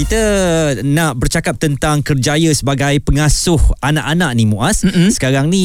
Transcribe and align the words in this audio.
kita 0.00 0.22
nak 0.80 1.20
bercakap 1.20 1.60
tentang 1.60 2.00
kerjaya 2.00 2.48
sebagai 2.56 3.04
pengasuh 3.04 3.60
anak-anak 3.84 4.32
ni 4.32 4.48
Muaz. 4.48 4.80
Mm-hmm. 4.80 5.12
Sekarang 5.12 5.52
ni 5.52 5.64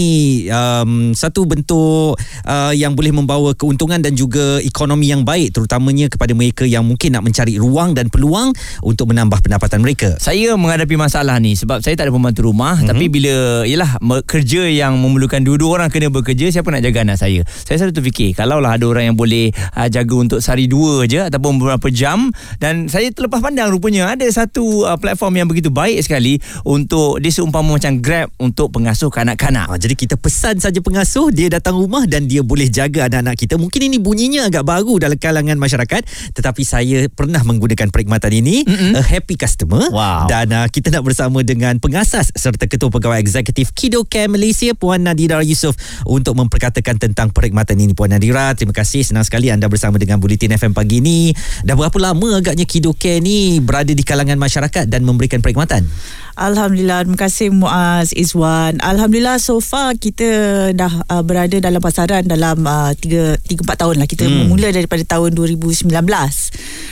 um, 0.52 1.16
satu 1.16 1.48
bentuk 1.48 2.20
uh, 2.44 2.74
yang 2.76 3.00
boleh 3.00 3.16
membawa 3.16 3.56
keuntungan 3.56 4.04
dan 4.04 4.12
juga 4.12 4.60
ekonomi 4.60 5.08
yang 5.08 5.24
baik 5.24 5.56
terutamanya 5.56 6.12
kepada 6.12 6.36
mereka 6.36 6.68
yang 6.68 6.84
mungkin 6.84 7.16
nak 7.16 7.24
mencari 7.24 7.56
ruang 7.56 7.96
dan 7.96 8.12
peluang 8.12 8.52
untuk 8.84 9.16
menambah 9.16 9.40
pendapatan 9.40 9.80
mereka. 9.80 10.20
Saya 10.20 10.60
menghadapi 10.60 11.00
masalah 11.00 11.40
ni 11.40 11.56
sebab 11.56 11.80
saya 11.80 11.96
tak 11.96 12.12
ada 12.12 12.14
pembantu 12.20 12.52
rumah 12.52 12.76
mm-hmm. 12.76 12.92
tapi 12.92 13.06
bila 13.08 13.64
yalah 13.64 14.04
kerja 14.28 14.68
yang 14.68 15.00
memerlukan 15.00 15.48
dua-dua 15.48 15.80
orang 15.80 15.88
kena 15.88 16.12
bekerja 16.12 16.52
siapa 16.52 16.76
nak 16.76 16.84
jaga 16.84 17.08
anak 17.08 17.24
saya. 17.24 17.48
Saya 17.64 17.88
selalu 17.88 18.04
terfikir 18.04 18.36
kalaulah 18.36 18.76
ada 18.76 18.84
orang 18.84 19.16
yang 19.16 19.18
boleh 19.18 19.56
uh, 19.80 19.88
jaga 19.88 20.16
untuk 20.20 20.44
sehari 20.44 20.68
dua 20.68 21.08
je 21.08 21.24
ataupun 21.24 21.56
beberapa 21.56 21.88
jam 21.88 22.36
dan 22.60 22.92
saya 22.92 23.08
terlepas 23.16 23.40
pandang 23.40 23.72
rupanya 23.72 24.12
ada 24.12 24.25
ada 24.26 24.34
satu 24.34 24.90
uh, 24.90 24.98
platform 24.98 25.38
yang 25.38 25.48
begitu 25.48 25.70
baik 25.70 26.02
sekali 26.02 26.42
untuk 26.66 27.22
dia 27.22 27.30
seumpama 27.30 27.78
macam 27.78 28.02
Grab 28.02 28.34
untuk 28.42 28.74
pengasuh 28.74 29.14
kanak-kanak. 29.14 29.70
Ha, 29.70 29.78
jadi 29.78 29.94
kita 29.94 30.18
pesan 30.18 30.58
saja 30.58 30.82
pengasuh 30.82 31.30
dia 31.30 31.46
datang 31.54 31.78
rumah 31.78 32.10
dan 32.10 32.26
dia 32.26 32.42
boleh 32.42 32.66
jaga 32.66 33.06
anak-anak 33.06 33.38
kita. 33.38 33.62
Mungkin 33.62 33.94
ini 33.94 34.02
bunyinya 34.02 34.50
agak 34.50 34.66
baru 34.66 34.98
dalam 34.98 35.22
kalangan 35.22 35.62
masyarakat 35.62 36.02
tetapi 36.34 36.62
saya 36.66 37.06
pernah 37.14 37.46
menggunakan 37.46 37.94
perkhidmatan 37.94 38.32
ini 38.34 38.66
Mm-mm. 38.66 38.98
a 38.98 39.02
happy 39.06 39.38
customer 39.38 39.94
wow. 39.94 40.26
dan 40.26 40.50
uh, 40.50 40.66
kita 40.66 40.90
nak 40.90 41.06
bersama 41.06 41.46
dengan 41.46 41.78
pengasas 41.78 42.34
serta 42.34 42.66
ketua 42.66 42.90
pegawai 42.90 43.22
eksekutif 43.22 43.78
Kido 43.78 44.02
Care 44.10 44.32
Malaysia 44.32 44.74
Puan 44.74 45.06
Nadira 45.06 45.46
Yusof 45.46 45.78
untuk 46.10 46.34
memperkatakan 46.34 46.98
tentang 46.98 47.30
perkhidmatan 47.30 47.78
ini 47.78 47.94
Puan 47.94 48.10
Nadira. 48.10 48.58
Terima 48.58 48.74
kasih 48.74 49.06
senang 49.06 49.22
sekali 49.22 49.54
anda 49.54 49.70
bersama 49.70 50.02
dengan 50.02 50.18
Bulletin 50.18 50.58
FM 50.58 50.74
pagi 50.74 50.98
ini. 50.98 51.30
Dah 51.62 51.78
berapa 51.78 51.96
lama 52.02 52.42
agaknya 52.42 52.66
Kido 52.66 52.98
Care 52.98 53.22
ni 53.22 53.62
berada 53.62 53.92
di 53.92 54.02
kalangan 54.06 54.38
masyarakat 54.38 54.86
dan 54.86 55.02
memberikan 55.02 55.42
perkhidmatan? 55.42 55.90
Alhamdulillah, 56.36 57.08
terima 57.08 57.16
kasih 57.16 57.48
Muaz 57.48 58.12
Izwan. 58.12 58.84
Alhamdulillah 58.84 59.40
so 59.40 59.64
far 59.64 59.96
kita 59.96 60.28
dah 60.76 61.08
uh, 61.08 61.24
berada 61.24 61.56
dalam 61.64 61.80
pasaran 61.80 62.28
dalam 62.28 62.60
uh, 62.68 62.92
3 62.92 63.40
3 63.40 63.64
4 63.64 63.80
tahun 63.80 63.96
lah. 64.04 64.08
Kita 64.08 64.28
hmm. 64.28 64.52
mula 64.52 64.68
daripada 64.76 65.00
tahun 65.08 65.32
2019. 65.32 65.88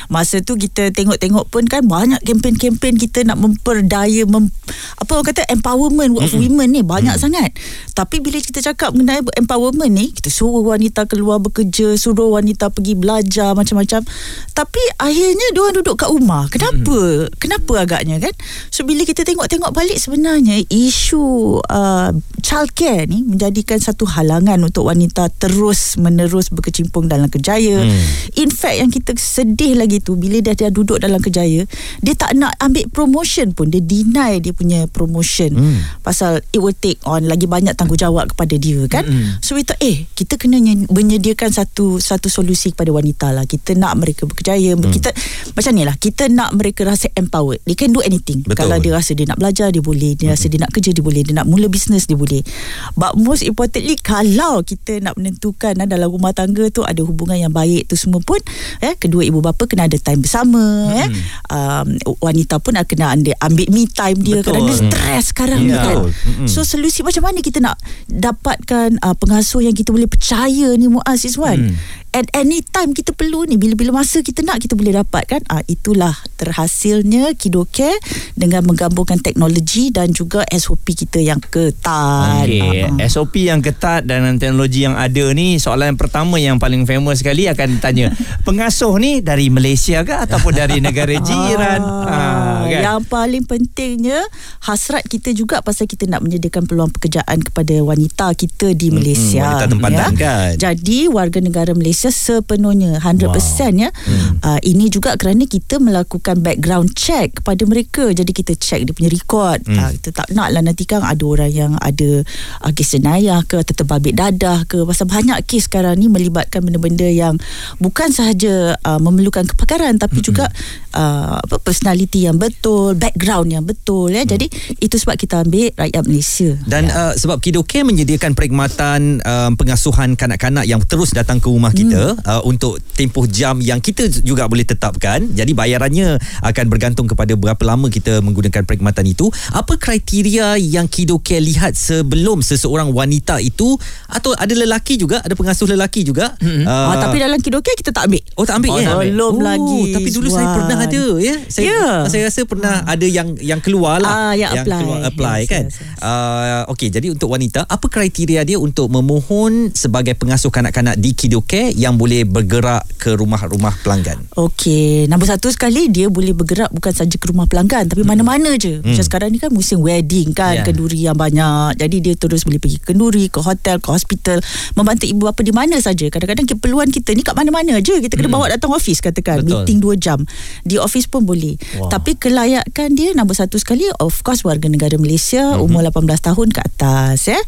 Masa 0.08 0.39
tu 0.39 0.56
kita 0.56 0.95
tengok-tengok 0.95 1.52
pun 1.52 1.67
kan 1.67 1.84
banyak 1.84 2.23
kempen-kempen 2.23 2.95
kita 2.95 3.28
nak 3.28 3.36
memperdaya 3.36 4.23
mem, 4.23 4.47
apa 4.95 5.11
orang 5.11 5.28
kata 5.28 5.44
empowerment 5.52 6.16
of 6.16 6.31
hmm. 6.31 6.39
women 6.39 6.67
ni 6.72 6.80
banyak 6.80 7.11
hmm. 7.11 7.23
sangat. 7.28 7.52
Tapi 7.91 8.23
bila 8.23 8.39
kita 8.39 8.64
cakap 8.64 8.95
mengenai 8.95 9.28
empowerment 9.36 9.91
ni, 9.91 10.16
kita 10.16 10.31
suruh 10.31 10.64
wanita 10.64 11.03
keluar 11.03 11.44
bekerja, 11.44 12.00
suruh 12.00 12.31
wanita 12.31 12.72
pergi 12.72 12.95
belajar 12.95 13.52
macam-macam. 13.59 14.08
Tapi 14.56 14.84
akhirnya 15.03 15.47
dia 15.52 15.67
duduk 15.75 16.00
kat 16.00 16.08
rumah. 16.08 16.47
Kenapa? 16.47 17.03
Kenapa 17.38 17.86
agaknya 17.86 18.18
kan? 18.18 18.34
So 18.73 18.88
bila 18.88 19.06
kita 19.06 19.22
tengok-tengok 19.22 19.72
balik 19.76 20.02
sebenarnya 20.02 20.64
isu 20.72 21.59
uh, 21.62 22.09
childcare 22.42 23.06
ni 23.06 23.22
menjadikan 23.22 23.78
satu 23.78 24.09
halangan 24.09 24.58
untuk 24.64 24.90
wanita 24.90 25.30
terus 25.38 26.00
menerus 26.02 26.50
berkecimpung 26.50 27.12
dalam 27.12 27.30
kerjaya. 27.30 27.84
Hmm. 27.84 28.04
In 28.40 28.50
fact 28.50 28.78
yang 28.80 28.90
kita 28.90 29.12
sedih 29.18 29.78
lagi 29.78 30.00
tu 30.02 30.18
bila 30.18 30.40
dia 30.42 30.54
dia 30.54 30.72
duduk 30.72 31.02
dalam 31.04 31.20
kerjaya, 31.20 31.68
dia 32.00 32.14
tak 32.16 32.40
nak 32.40 32.56
ambil 32.64 32.88
promotion 32.88 33.52
pun, 33.52 33.68
dia 33.68 33.84
deny 33.84 34.40
dia 34.40 34.56
punya 34.56 34.88
promotion. 34.88 35.52
Hmm. 35.52 35.80
Pasal 36.00 36.40
it 36.56 36.64
will 36.64 36.76
take 36.78 37.02
on 37.04 37.28
lagi 37.28 37.50
banyak 37.50 37.76
tanggungjawab 37.76 38.31
kepada 38.31 38.56
dia 38.56 38.80
kan. 38.88 39.04
Hmm. 39.04 39.44
So 39.44 39.59
kita 39.59 39.76
eh 39.84 40.08
kita 40.16 40.40
kena 40.40 40.62
menyediakan 40.88 41.52
satu 41.52 42.00
satu 42.00 42.31
solusi 42.31 42.72
kepada 42.72 42.96
wanita 42.96 43.36
lah. 43.36 43.44
Kita 43.44 43.76
nak 43.76 44.00
mereka 44.00 44.24
berkejaya. 44.24 44.80
Hmm. 44.80 44.88
Kita 44.88 45.12
macam 45.52 45.72
ni 45.75 45.84
lah. 45.84 45.96
Kita 46.00 46.31
nak 46.31 46.56
mereka 46.56 46.88
rasa 46.94 47.09
empowered. 47.18 47.59
They 47.66 47.76
can 47.76 47.92
do 47.92 48.06
anything. 48.06 48.46
Betul. 48.46 48.70
Kalau 48.70 48.78
dia 48.78 48.94
rasa 48.94 49.18
dia 49.18 49.26
nak 49.26 49.42
belajar 49.42 49.74
dia 49.74 49.81
boleh 49.81 50.14
dia 50.14 50.31
rasa 50.31 50.46
dia 50.48 50.62
nak 50.62 50.72
kerja 50.72 50.94
dia 50.94 51.04
boleh 51.04 51.22
dia 51.26 51.34
nak 51.34 51.50
mula 51.50 51.66
bisnes 51.68 52.06
dia 52.06 52.16
boleh 52.16 52.46
but 52.94 53.18
most 53.18 53.42
importantly 53.42 53.98
kalau 53.98 54.62
kita 54.62 55.02
nak 55.02 55.18
menentukan 55.18 55.74
eh, 55.74 55.88
dalam 55.90 56.08
rumah 56.14 56.31
tangga 56.31 56.70
tu 56.70 56.86
ada 56.86 57.02
hubungan 57.02 57.36
yang 57.36 57.54
baik 57.54 57.90
tu 57.90 57.98
semua 57.98 58.22
pun 58.22 58.38
eh 58.80 58.94
kedua 58.96 59.26
ibu 59.26 59.42
bapa 59.42 59.66
kena 59.66 59.90
ada 59.90 59.98
time 59.98 60.22
bersama 60.22 60.62
hmm. 60.62 61.00
eh 61.02 61.09
um, 61.50 61.88
wanita 62.22 62.62
pun 62.62 62.78
kena 62.86 63.18
ambil, 63.18 63.34
ambil 63.42 63.68
me 63.74 63.84
time 63.90 64.20
dia 64.22 64.40
Betul. 64.40 64.46
kerana 64.54 64.72
stres 64.72 65.24
sekarang 65.34 65.62
yeah. 65.66 65.72
ni 65.72 65.78
kan 65.81 65.98
hmm. 66.08 66.48
so 66.48 66.62
solusi 66.62 67.02
macam 67.02 67.25
mana 67.25 67.40
kita 67.42 67.60
nak 67.60 67.75
dapatkan 68.08 69.02
uh, 69.02 69.16
pengasuh 69.18 69.66
yang 69.66 69.74
kita 69.74 69.90
boleh 69.90 70.08
percaya 70.08 70.75
ni 70.78 70.88
Muaz 70.88 71.25
Izwan 71.25 71.74
hmm 71.74 72.03
at 72.13 72.29
any 72.38 72.62
time 72.62 72.94
kita 72.94 73.09
perlu 73.09 73.50
ni 73.50 73.57
bila-bila 73.57 74.06
masa 74.06 74.22
kita 74.22 74.46
nak 74.46 74.62
kita 74.62 74.78
boleh 74.78 75.01
dapat 75.01 75.25
kan 75.25 75.41
ah 75.50 75.66
itulah 75.66 76.13
terhasilnya 76.38 77.34
Kido 77.34 77.66
Care 77.66 77.97
dengan 78.38 78.62
menggabungkan 78.69 79.18
teknologi 79.18 79.90
dan 79.90 80.13
juga 80.13 80.46
SOP 80.53 80.94
kita 80.94 81.18
yang 81.18 81.41
ketat 81.41 82.46
okay. 82.46 82.85
uh-huh. 82.85 83.01
Ah. 83.01 83.09
SOP 83.09 83.50
yang 83.50 83.66
ketat 83.66 84.06
dan 84.06 84.38
teknologi 84.38 84.85
yang 84.85 84.94
ada 84.94 85.25
ni 85.34 85.57
soalan 85.57 85.97
yang 85.97 86.00
pertama 86.00 86.38
yang 86.38 86.62
paling 86.62 86.85
famous 86.85 87.25
sekali 87.25 87.50
akan 87.50 87.81
tanya 87.81 88.13
pengasuh 88.47 88.94
ni 89.01 89.25
dari 89.25 89.50
Malaysia 89.50 90.06
ke 90.06 90.13
ataupun 90.13 90.53
dari 90.53 90.78
negara 90.85 91.18
jiran 91.18 91.81
ah, 91.81 92.69
kan? 92.69 92.81
yang 92.85 93.01
paling 93.09 93.41
pentingnya 93.50 94.22
hasrat 94.62 95.01
kita 95.09 95.34
juga 95.34 95.66
pasal 95.66 95.90
kita 95.90 96.06
nak 96.06 96.22
menyediakan 96.22 96.69
peluang 96.69 96.94
pekerjaan 96.94 97.41
kepada 97.41 97.74
wanita 97.81 98.38
kita 98.38 98.78
di 98.78 98.94
Malaysia 98.94 99.41
hmm, 99.41 99.50
wanita 99.50 99.66
tempatan 99.66 100.12
ya? 100.13 100.22
kan 100.22 100.51
jadi 100.62 101.00
warga 101.09 101.41
negara 101.41 101.74
Malaysia 101.74 102.03
Malaysia 102.03 102.44
sepenuhnya 102.44 103.00
100% 103.00 103.31
wow. 103.31 103.72
ya. 103.80 103.90
Hmm. 103.96 104.36
Uh, 104.44 104.59
ini 104.68 104.91
juga 104.91 105.16
kerana 105.16 105.47
kita 105.47 105.80
melakukan 105.80 106.44
background 106.44 106.91
check 107.00 107.40
kepada 107.40 107.64
mereka. 107.64 108.12
Jadi 108.12 108.31
kita 108.36 108.59
check 108.59 108.84
dia 108.84 108.91
punya 108.91 109.08
record. 109.08 109.64
Hmm. 109.64 109.80
Uh, 109.80 109.91
kita 109.96 110.12
tak 110.12 110.28
naklah 110.36 110.59
nanti 110.59 110.84
kan 110.84 111.00
ada 111.00 111.24
orang 111.24 111.47
yang 111.47 111.72
ada 111.80 112.28
uh, 112.59 112.72
kes 112.75 113.00
jenayah 113.00 113.40
ke 113.47 113.56
atau 113.63 113.72
terbabit 113.72 114.19
dadah 114.19 114.68
ke. 114.68 114.84
Pasal 114.84 115.08
banyak 115.08 115.40
kes 115.47 115.72
sekarang 115.72 115.96
ni 115.96 116.12
melibatkan 116.12 116.59
benda-benda 116.59 117.08
yang 117.08 117.40
bukan 117.80 118.12
sahaja 118.12 118.75
uh, 118.84 119.00
memerlukan 119.00 119.47
kepakaran 119.47 119.96
tapi 119.96 120.19
hmm. 120.19 120.25
juga 120.28 120.52
uh, 120.92 121.40
apa 121.40 121.56
personality 121.63 122.28
yang 122.28 122.36
betul, 122.36 123.00
background 123.00 123.47
yang 123.47 123.63
betul 123.63 124.12
ya. 124.12 124.28
Hmm. 124.28 124.31
Jadi 124.36 124.52
itu 124.84 124.96
sebab 125.00 125.16
kita 125.16 125.47
ambil 125.47 125.72
rakyat 125.80 126.03
Malaysia. 126.03 126.52
Dan 126.68 126.92
ya. 126.92 126.92
uh, 126.92 127.13
sebab 127.16 127.40
Kidoke 127.40 127.80
menyediakan 127.88 128.36
perkhidmatan 128.36 129.24
uh, 129.24 129.56
pengasuhan 129.56 130.19
kanak-kanak 130.19 130.68
yang 130.68 130.84
terus 130.84 131.16
datang 131.16 131.40
ke 131.40 131.47
rumah 131.47 131.72
kita 131.72 131.93
kita 131.94 132.18
uh, 132.26 132.42
untuk 132.50 132.81
tempoh 132.98 133.30
jam 133.30 133.62
yang 133.62 133.78
kita 133.78 134.09
juga 134.26 134.50
boleh 134.50 134.66
tetapkan. 134.66 135.22
Jadi 135.30 135.54
bayarannya 135.54 136.18
akan 136.42 136.66
bergantung 136.68 137.06
kepada 137.06 137.38
berapa 137.38 137.62
lama 137.62 137.88
kita 137.88 138.20
menggunakan 138.26 138.66
perkhidmatan 138.66 139.06
itu. 139.06 139.30
Apa 139.54 139.78
kriteria 139.78 140.58
yang 140.58 140.90
Kido 140.90 141.22
Care 141.22 141.44
lihat 141.44 141.78
sebelum 141.78 142.42
seseorang 142.42 142.90
wanita 142.90 143.38
itu 143.40 143.78
atau 144.09 144.34
ada 144.34 144.52
lelaki 144.54 144.98
juga, 144.98 145.22
ada 145.22 145.34
pengasuh 145.38 145.70
lelaki 145.70 146.02
juga? 146.02 146.34
Hmm. 146.42 146.66
Uh, 146.66 146.90
ah, 146.94 146.98
tapi 146.98 147.22
dalam 147.22 147.38
Kido 147.40 147.62
Care 147.62 147.78
kita 147.78 147.94
tak 147.94 148.10
ambil. 148.10 148.24
Oh 148.38 148.46
tak 148.46 148.58
ambil 148.62 148.72
oh, 148.74 148.80
ya. 148.81 148.94
Belum 148.98 149.34
oh, 149.38 149.44
lagi. 149.44 149.81
Tapi 149.94 150.10
dulu 150.10 150.28
Zuan. 150.30 150.38
saya 150.42 150.48
pernah 150.58 150.78
ada 150.81 151.04
ya. 151.22 151.36
Saya 151.48 151.70
yeah. 151.70 151.98
saya 152.10 152.22
rasa 152.28 152.42
pernah 152.50 152.75
uh. 152.81 152.94
ada 152.94 153.08
yang 153.08 153.38
yang 153.38 153.60
keluar 153.62 154.02
lah. 154.02 154.34
Uh, 154.34 154.34
yang, 154.38 154.52
yang 154.58 154.66
apply. 154.66 154.80
keluar 154.81 155.00
apply 155.06 155.40
yes, 155.46 155.50
kan. 155.50 155.64
Yes, 155.70 155.78
yes. 155.78 156.02
Uh, 156.02 156.62
okey 156.74 156.90
jadi 156.90 157.08
untuk 157.14 157.30
wanita 157.30 157.66
apa 157.68 157.86
kriteria 157.90 158.42
dia 158.46 158.58
untuk 158.58 158.90
memohon 158.90 159.74
sebagai 159.74 160.16
pengasuh 160.18 160.50
kanak-kanak 160.54 160.96
di 160.98 161.12
Kido 161.18 161.44
Care 161.44 161.75
yang 161.83 161.99
boleh 161.99 162.23
bergerak 162.23 162.88
ke 162.95 163.11
rumah-rumah 163.11 163.75
pelanggan? 163.83 164.23
Okey, 164.39 165.11
nombor 165.11 165.27
satu 165.27 165.51
sekali 165.51 165.91
dia 165.91 166.07
boleh 166.07 166.31
bergerak 166.31 166.71
bukan 166.71 166.95
saja 166.95 167.16
ke 167.19 167.27
rumah 167.27 167.44
pelanggan 167.44 167.91
tapi 167.91 168.07
hmm. 168.07 168.09
mana-mana 168.16 168.55
je. 168.55 168.79
Hmm. 168.79 168.95
Macam 168.95 169.03
sekarang 169.03 169.29
ni 169.35 169.44
kan 169.44 169.51
musim 169.51 169.83
wedding 169.83 170.31
kan, 170.31 170.63
yeah. 170.63 170.66
kenduri 170.66 171.03
yang 171.03 171.19
banyak. 171.19 171.75
Jadi 171.75 171.95
dia 171.99 172.16
terus 172.16 172.47
boleh 172.47 172.63
pergi 172.63 172.80
ke 172.80 172.95
kenduri, 172.95 173.27
ke 173.27 173.44
hotel, 173.44 173.83
ke 173.83 173.89
hospital, 173.91 174.39
membantu 174.80 175.03
ibu 175.03 175.27
bapa 175.27 175.44
di 175.44 175.51
mana 175.51 175.75
saja. 175.83 176.07
Kadang-kadang 176.07 176.47
keperluan 176.47 176.88
kita 176.88 177.12
ni 177.12 177.27
kat 177.27 177.35
mana-mana 177.35 177.83
je. 177.83 178.00
Kita 178.00 178.15
kena 178.15 178.31
hmm. 178.31 178.38
bawa 178.39 178.45
datang 178.56 178.71
office 178.71 179.03
katakan, 179.03 179.44
Betul. 179.44 179.68
meeting 179.68 179.79
2 179.83 180.00
jam. 180.00 180.19
Di 180.63 180.79
office 180.79 181.12
pun 181.12 181.27
boleh. 181.27 181.59
Wow. 181.75 181.91
Tapi 181.91 182.15
kelayakan 182.15 182.95
dia 182.95 183.12
nombor 183.12 183.36
satu 183.36 183.59
sekali 183.59 183.91
of 184.00 184.24
course 184.24 184.47
warga 184.47 184.71
negara 184.71 184.95
Malaysia 184.95 185.59
hmm. 185.59 185.65
umur 185.68 185.83
18 185.91 186.31
tahun 186.31 186.47
ke 186.56 186.62
atas 186.63 187.27
ya. 187.27 187.39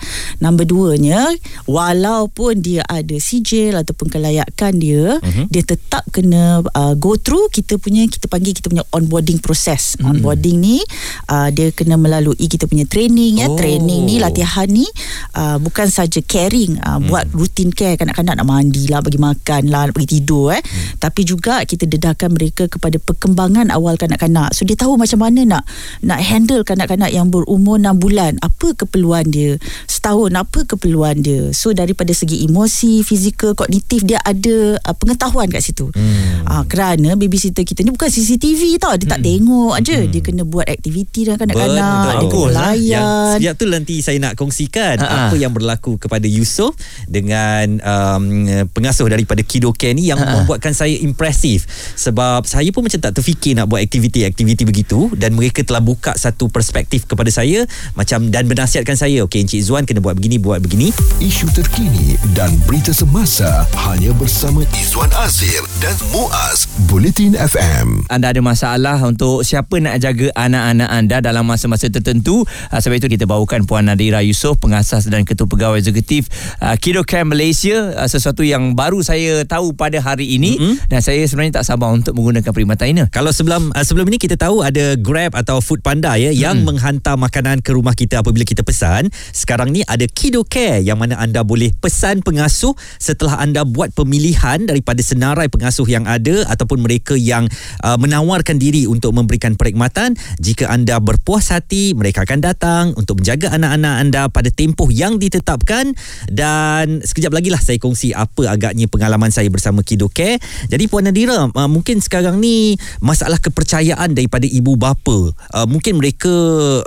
Nombor 0.44 0.68
duanya 0.68 1.32
walaupun 1.70 2.60
dia 2.60 2.84
ada 2.90 3.16
sijil 3.16 3.78
ataupun 3.78 4.12
kelayakan 4.26 4.74
dia 4.82 5.22
uh-huh. 5.22 5.46
dia 5.54 5.62
tetap 5.62 6.02
kena 6.10 6.66
uh, 6.74 6.98
go 6.98 7.14
through 7.14 7.46
kita 7.54 7.78
punya 7.78 8.10
kita 8.10 8.26
panggil 8.26 8.58
kita 8.58 8.74
punya 8.74 8.82
onboarding 8.90 9.38
proses 9.38 9.94
uh-huh. 10.02 10.18
onboarding 10.18 10.58
ni 10.58 10.82
uh, 11.30 11.54
dia 11.54 11.70
kena 11.70 11.94
melalui 11.94 12.50
kita 12.50 12.66
punya 12.66 12.90
training 12.90 13.46
ya 13.46 13.54
oh. 13.54 13.54
training 13.54 14.02
ni 14.10 14.18
latihan 14.18 14.66
ni 14.66 14.90
uh, 15.38 15.62
bukan 15.62 15.86
saja 15.86 16.18
caring 16.26 16.82
uh, 16.82 16.98
uh-huh. 16.98 17.06
buat 17.06 17.26
routine 17.38 17.70
care 17.70 18.02
kanak-kanak 18.02 18.42
nak 18.42 18.48
mandi 18.50 18.90
lah 18.90 19.06
bagi 19.06 19.22
makan 19.22 19.70
lah 19.70 19.86
nak 19.86 19.94
bagi 19.94 20.18
tidur 20.18 20.58
eh 20.58 20.62
uh-huh. 20.66 20.98
tapi 20.98 21.22
juga 21.22 21.62
kita 21.62 21.86
dedahkan 21.86 22.34
mereka 22.34 22.66
kepada 22.66 22.98
perkembangan 22.98 23.70
awal 23.70 23.94
kanak-kanak 23.94 24.58
so 24.58 24.66
dia 24.66 24.74
tahu 24.74 24.98
macam 24.98 25.22
mana 25.22 25.46
nak 25.46 25.64
nak 26.02 26.18
handle 26.26 26.66
kanak-kanak 26.66 27.14
yang 27.14 27.30
berumur 27.30 27.78
6 27.78 28.02
bulan 28.02 28.34
apa 28.42 28.74
keperluan 28.74 29.30
dia 29.30 29.62
setahun 29.86 30.34
apa 30.34 30.66
keperluan 30.66 31.22
dia 31.22 31.54
so 31.54 31.76
daripada 31.76 32.16
segi 32.16 32.48
emosi 32.48 33.04
fizikal 33.04 33.58
kognitif 33.58 34.05
dia 34.06 34.22
ada 34.22 34.78
uh, 34.80 34.96
pengetahuan 34.96 35.50
kat 35.50 35.66
situ 35.66 35.90
hmm. 35.90 36.46
uh, 36.46 36.64
kerana 36.70 37.18
babysitter 37.18 37.66
kita 37.66 37.82
ni 37.82 37.92
bukan 37.92 38.08
CCTV 38.08 38.78
tau 38.78 38.94
dia 38.96 39.10
hmm. 39.10 39.14
tak 39.18 39.22
tengok 39.26 39.74
aja 39.74 39.98
hmm. 39.98 40.10
dia 40.14 40.22
kena 40.22 40.44
buat 40.46 40.68
aktiviti 40.70 41.26
dengan 41.26 41.42
kanak-kanak 41.42 42.14
dia 42.22 42.28
kena 42.30 42.50
layan 42.54 43.38
yang, 43.42 43.56
tu 43.58 43.66
nanti 43.66 44.00
saya 44.06 44.22
nak 44.22 44.38
kongsikan 44.38 45.02
Ha-ha. 45.02 45.32
apa 45.32 45.36
yang 45.36 45.52
berlaku 45.52 45.98
kepada 45.98 46.30
Yusof 46.30 46.78
dengan 47.10 47.82
um, 47.82 48.24
pengasuh 48.70 49.10
daripada 49.10 49.42
Kido 49.42 49.74
Care 49.74 49.98
ni 49.98 50.08
yang 50.08 50.22
Ha-ha. 50.22 50.46
membuatkan 50.46 50.72
saya 50.78 50.94
impresif 51.02 51.66
sebab 51.98 52.46
saya 52.46 52.70
pun 52.70 52.86
macam 52.86 53.02
tak 53.02 53.18
terfikir 53.18 53.58
nak 53.58 53.68
buat 53.68 53.82
aktiviti-aktiviti 53.82 54.64
begitu 54.68 55.10
dan 55.18 55.34
mereka 55.34 55.66
telah 55.66 55.82
buka 55.82 56.14
satu 56.16 56.48
perspektif 56.48 57.10
kepada 57.10 57.34
saya 57.34 57.66
macam 57.98 58.30
dan 58.30 58.46
bernasihatkan 58.46 58.96
saya 58.96 59.26
okey 59.26 59.42
Encik 59.42 59.62
Zuan 59.66 59.84
kena 59.84 60.04
buat 60.04 60.14
begini 60.14 60.38
buat 60.38 60.62
begini 60.62 60.94
isu 61.24 61.50
terkini 61.56 62.20
dan 62.36 62.54
berita 62.70 62.92
semasa 62.92 63.66
hanya 63.96 64.12
bersama 64.20 64.60
Izwan 64.76 65.08
Azir 65.24 65.64
dan 65.80 65.96
Muaz 66.12 66.68
Bulletin 66.92 67.32
FM. 67.32 68.04
Anda 68.12 68.36
ada 68.36 68.44
masalah 68.44 69.00
untuk 69.08 69.48
siapa 69.48 69.80
nak 69.80 70.04
jaga 70.04 70.36
anak-anak 70.36 70.90
anda 70.92 71.18
dalam 71.24 71.48
masa-masa 71.48 71.88
tertentu? 71.88 72.44
Ah, 72.76 72.84
sebab 72.84 73.00
itu 73.00 73.08
kita 73.08 73.24
bawakan 73.24 73.64
Puan 73.64 73.88
Nadira 73.88 74.20
Yusof, 74.20 74.60
pengasas 74.60 75.08
dan 75.08 75.24
ketua 75.24 75.48
pegawai 75.48 75.80
eksekutif 75.80 76.28
uh, 76.60 76.76
Kido 76.76 77.08
Care 77.08 77.24
Malaysia. 77.24 77.96
Uh, 77.96 78.04
sesuatu 78.12 78.44
yang 78.44 78.76
baru 78.76 79.00
saya 79.00 79.48
tahu 79.48 79.72
pada 79.72 80.04
hari 80.04 80.28
ini 80.28 80.60
mm-hmm. 80.60 80.92
dan 80.92 81.00
saya 81.00 81.24
sebenarnya 81.24 81.64
tak 81.64 81.72
sabar 81.72 81.96
untuk 81.96 82.20
menggunakan 82.20 82.52
perkhidmatan 82.52 82.88
ini. 82.92 83.02
Kalau 83.16 83.32
sebelum 83.32 83.72
sebelum 83.80 84.12
ini 84.12 84.20
kita 84.20 84.36
tahu 84.36 84.60
ada 84.60 85.00
Grab 85.00 85.40
atau 85.40 85.64
Food 85.64 85.80
Panda 85.80 86.20
ya 86.20 86.36
mm. 86.36 86.38
yang 86.38 86.68
menghantar 86.68 87.16
makanan 87.16 87.64
ke 87.64 87.72
rumah 87.72 87.96
kita 87.96 88.20
apabila 88.20 88.44
kita 88.44 88.60
pesan. 88.60 89.08
Sekarang 89.32 89.72
ni 89.72 89.88
ada 89.88 90.04
Kido 90.04 90.44
Care 90.44 90.84
yang 90.84 91.00
mana 91.00 91.16
anda 91.16 91.48
boleh 91.48 91.72
pesan 91.80 92.20
pengasuh 92.28 92.76
setelah 93.00 93.40
anda 93.40 93.64
buat 93.64 93.85
pemilihan 93.94 94.64
daripada 94.66 95.02
senarai 95.04 95.52
pengasuh 95.52 95.86
yang 95.86 96.08
ada 96.10 96.48
ataupun 96.50 96.82
mereka 96.82 97.14
yang 97.14 97.46
uh, 97.84 97.98
menawarkan 98.00 98.58
diri 98.58 98.90
untuk 98.90 99.14
memberikan 99.14 99.54
perkhidmatan. 99.60 100.18
Jika 100.40 100.72
anda 100.72 100.98
berpuas 100.98 101.52
hati 101.54 101.94
mereka 101.94 102.24
akan 102.24 102.40
datang 102.42 102.86
untuk 102.98 103.22
menjaga 103.22 103.54
anak-anak 103.54 103.96
anda 104.02 104.22
pada 104.32 104.50
tempoh 104.50 104.90
yang 104.90 105.22
ditetapkan. 105.22 105.94
Dan 106.32 107.04
sekejap 107.06 107.32
lagi 107.36 107.50
lah 107.54 107.62
saya 107.62 107.78
kongsi 107.78 108.16
apa 108.16 108.50
agaknya 108.50 108.90
pengalaman 108.90 109.30
saya 109.30 109.52
bersama 109.52 109.86
Kido 109.86 110.10
Care. 110.10 110.42
Jadi 110.72 110.88
Puan 110.90 111.06
Nadira 111.06 111.50
uh, 111.50 111.70
mungkin 111.70 112.00
sekarang 112.02 112.40
ni 112.40 112.80
masalah 113.04 113.38
kepercayaan 113.38 114.16
daripada 114.16 114.48
ibu 114.48 114.78
bapa 114.80 115.34
uh, 115.34 115.68
mungkin 115.68 116.00
mereka 116.00 116.32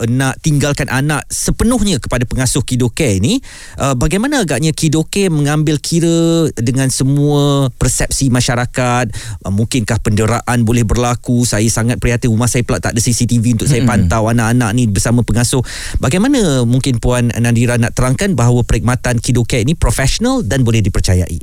nak 0.08 0.40
tinggalkan 0.40 0.88
anak 0.88 1.26
sepenuhnya 1.28 2.00
kepada 2.00 2.24
pengasuh 2.24 2.64
Kido 2.64 2.88
Care 2.92 3.20
ni. 3.20 3.40
Uh, 3.76 3.94
bagaimana 3.98 4.42
agaknya 4.42 4.72
Kido 4.72 5.04
Care 5.06 5.32
mengambil 5.32 5.76
kira 5.82 6.48
dengan 6.56 6.87
semua 6.88 7.68
persepsi 7.76 8.28
masyarakat 8.28 9.12
uh, 9.44 9.52
mungkinkah 9.52 10.00
penderaan 10.02 10.64
boleh 10.66 10.84
berlaku 10.84 11.44
saya 11.44 11.66
sangat 11.68 12.00
prihatin 12.02 12.32
rumah 12.32 12.50
saya 12.50 12.64
pula 12.64 12.82
tak 12.82 12.96
ada 12.96 13.00
CCTV 13.00 13.60
untuk 13.60 13.68
saya 13.70 13.84
pantau 13.88 14.26
anak-anak 14.28 14.70
ni 14.74 14.84
bersama 14.90 15.22
pengasuh 15.22 15.62
bagaimana 16.02 16.64
mungkin 16.64 16.98
Puan 16.98 17.30
Nandira 17.32 17.78
nak 17.78 17.94
terangkan 17.94 18.34
bahawa 18.34 18.66
perkhidmatan 18.66 19.22
Kido 19.22 19.46
Care 19.46 19.64
ni 19.64 19.78
profesional 19.78 20.42
dan 20.42 20.66
boleh 20.66 20.82
dipercayai 20.82 21.38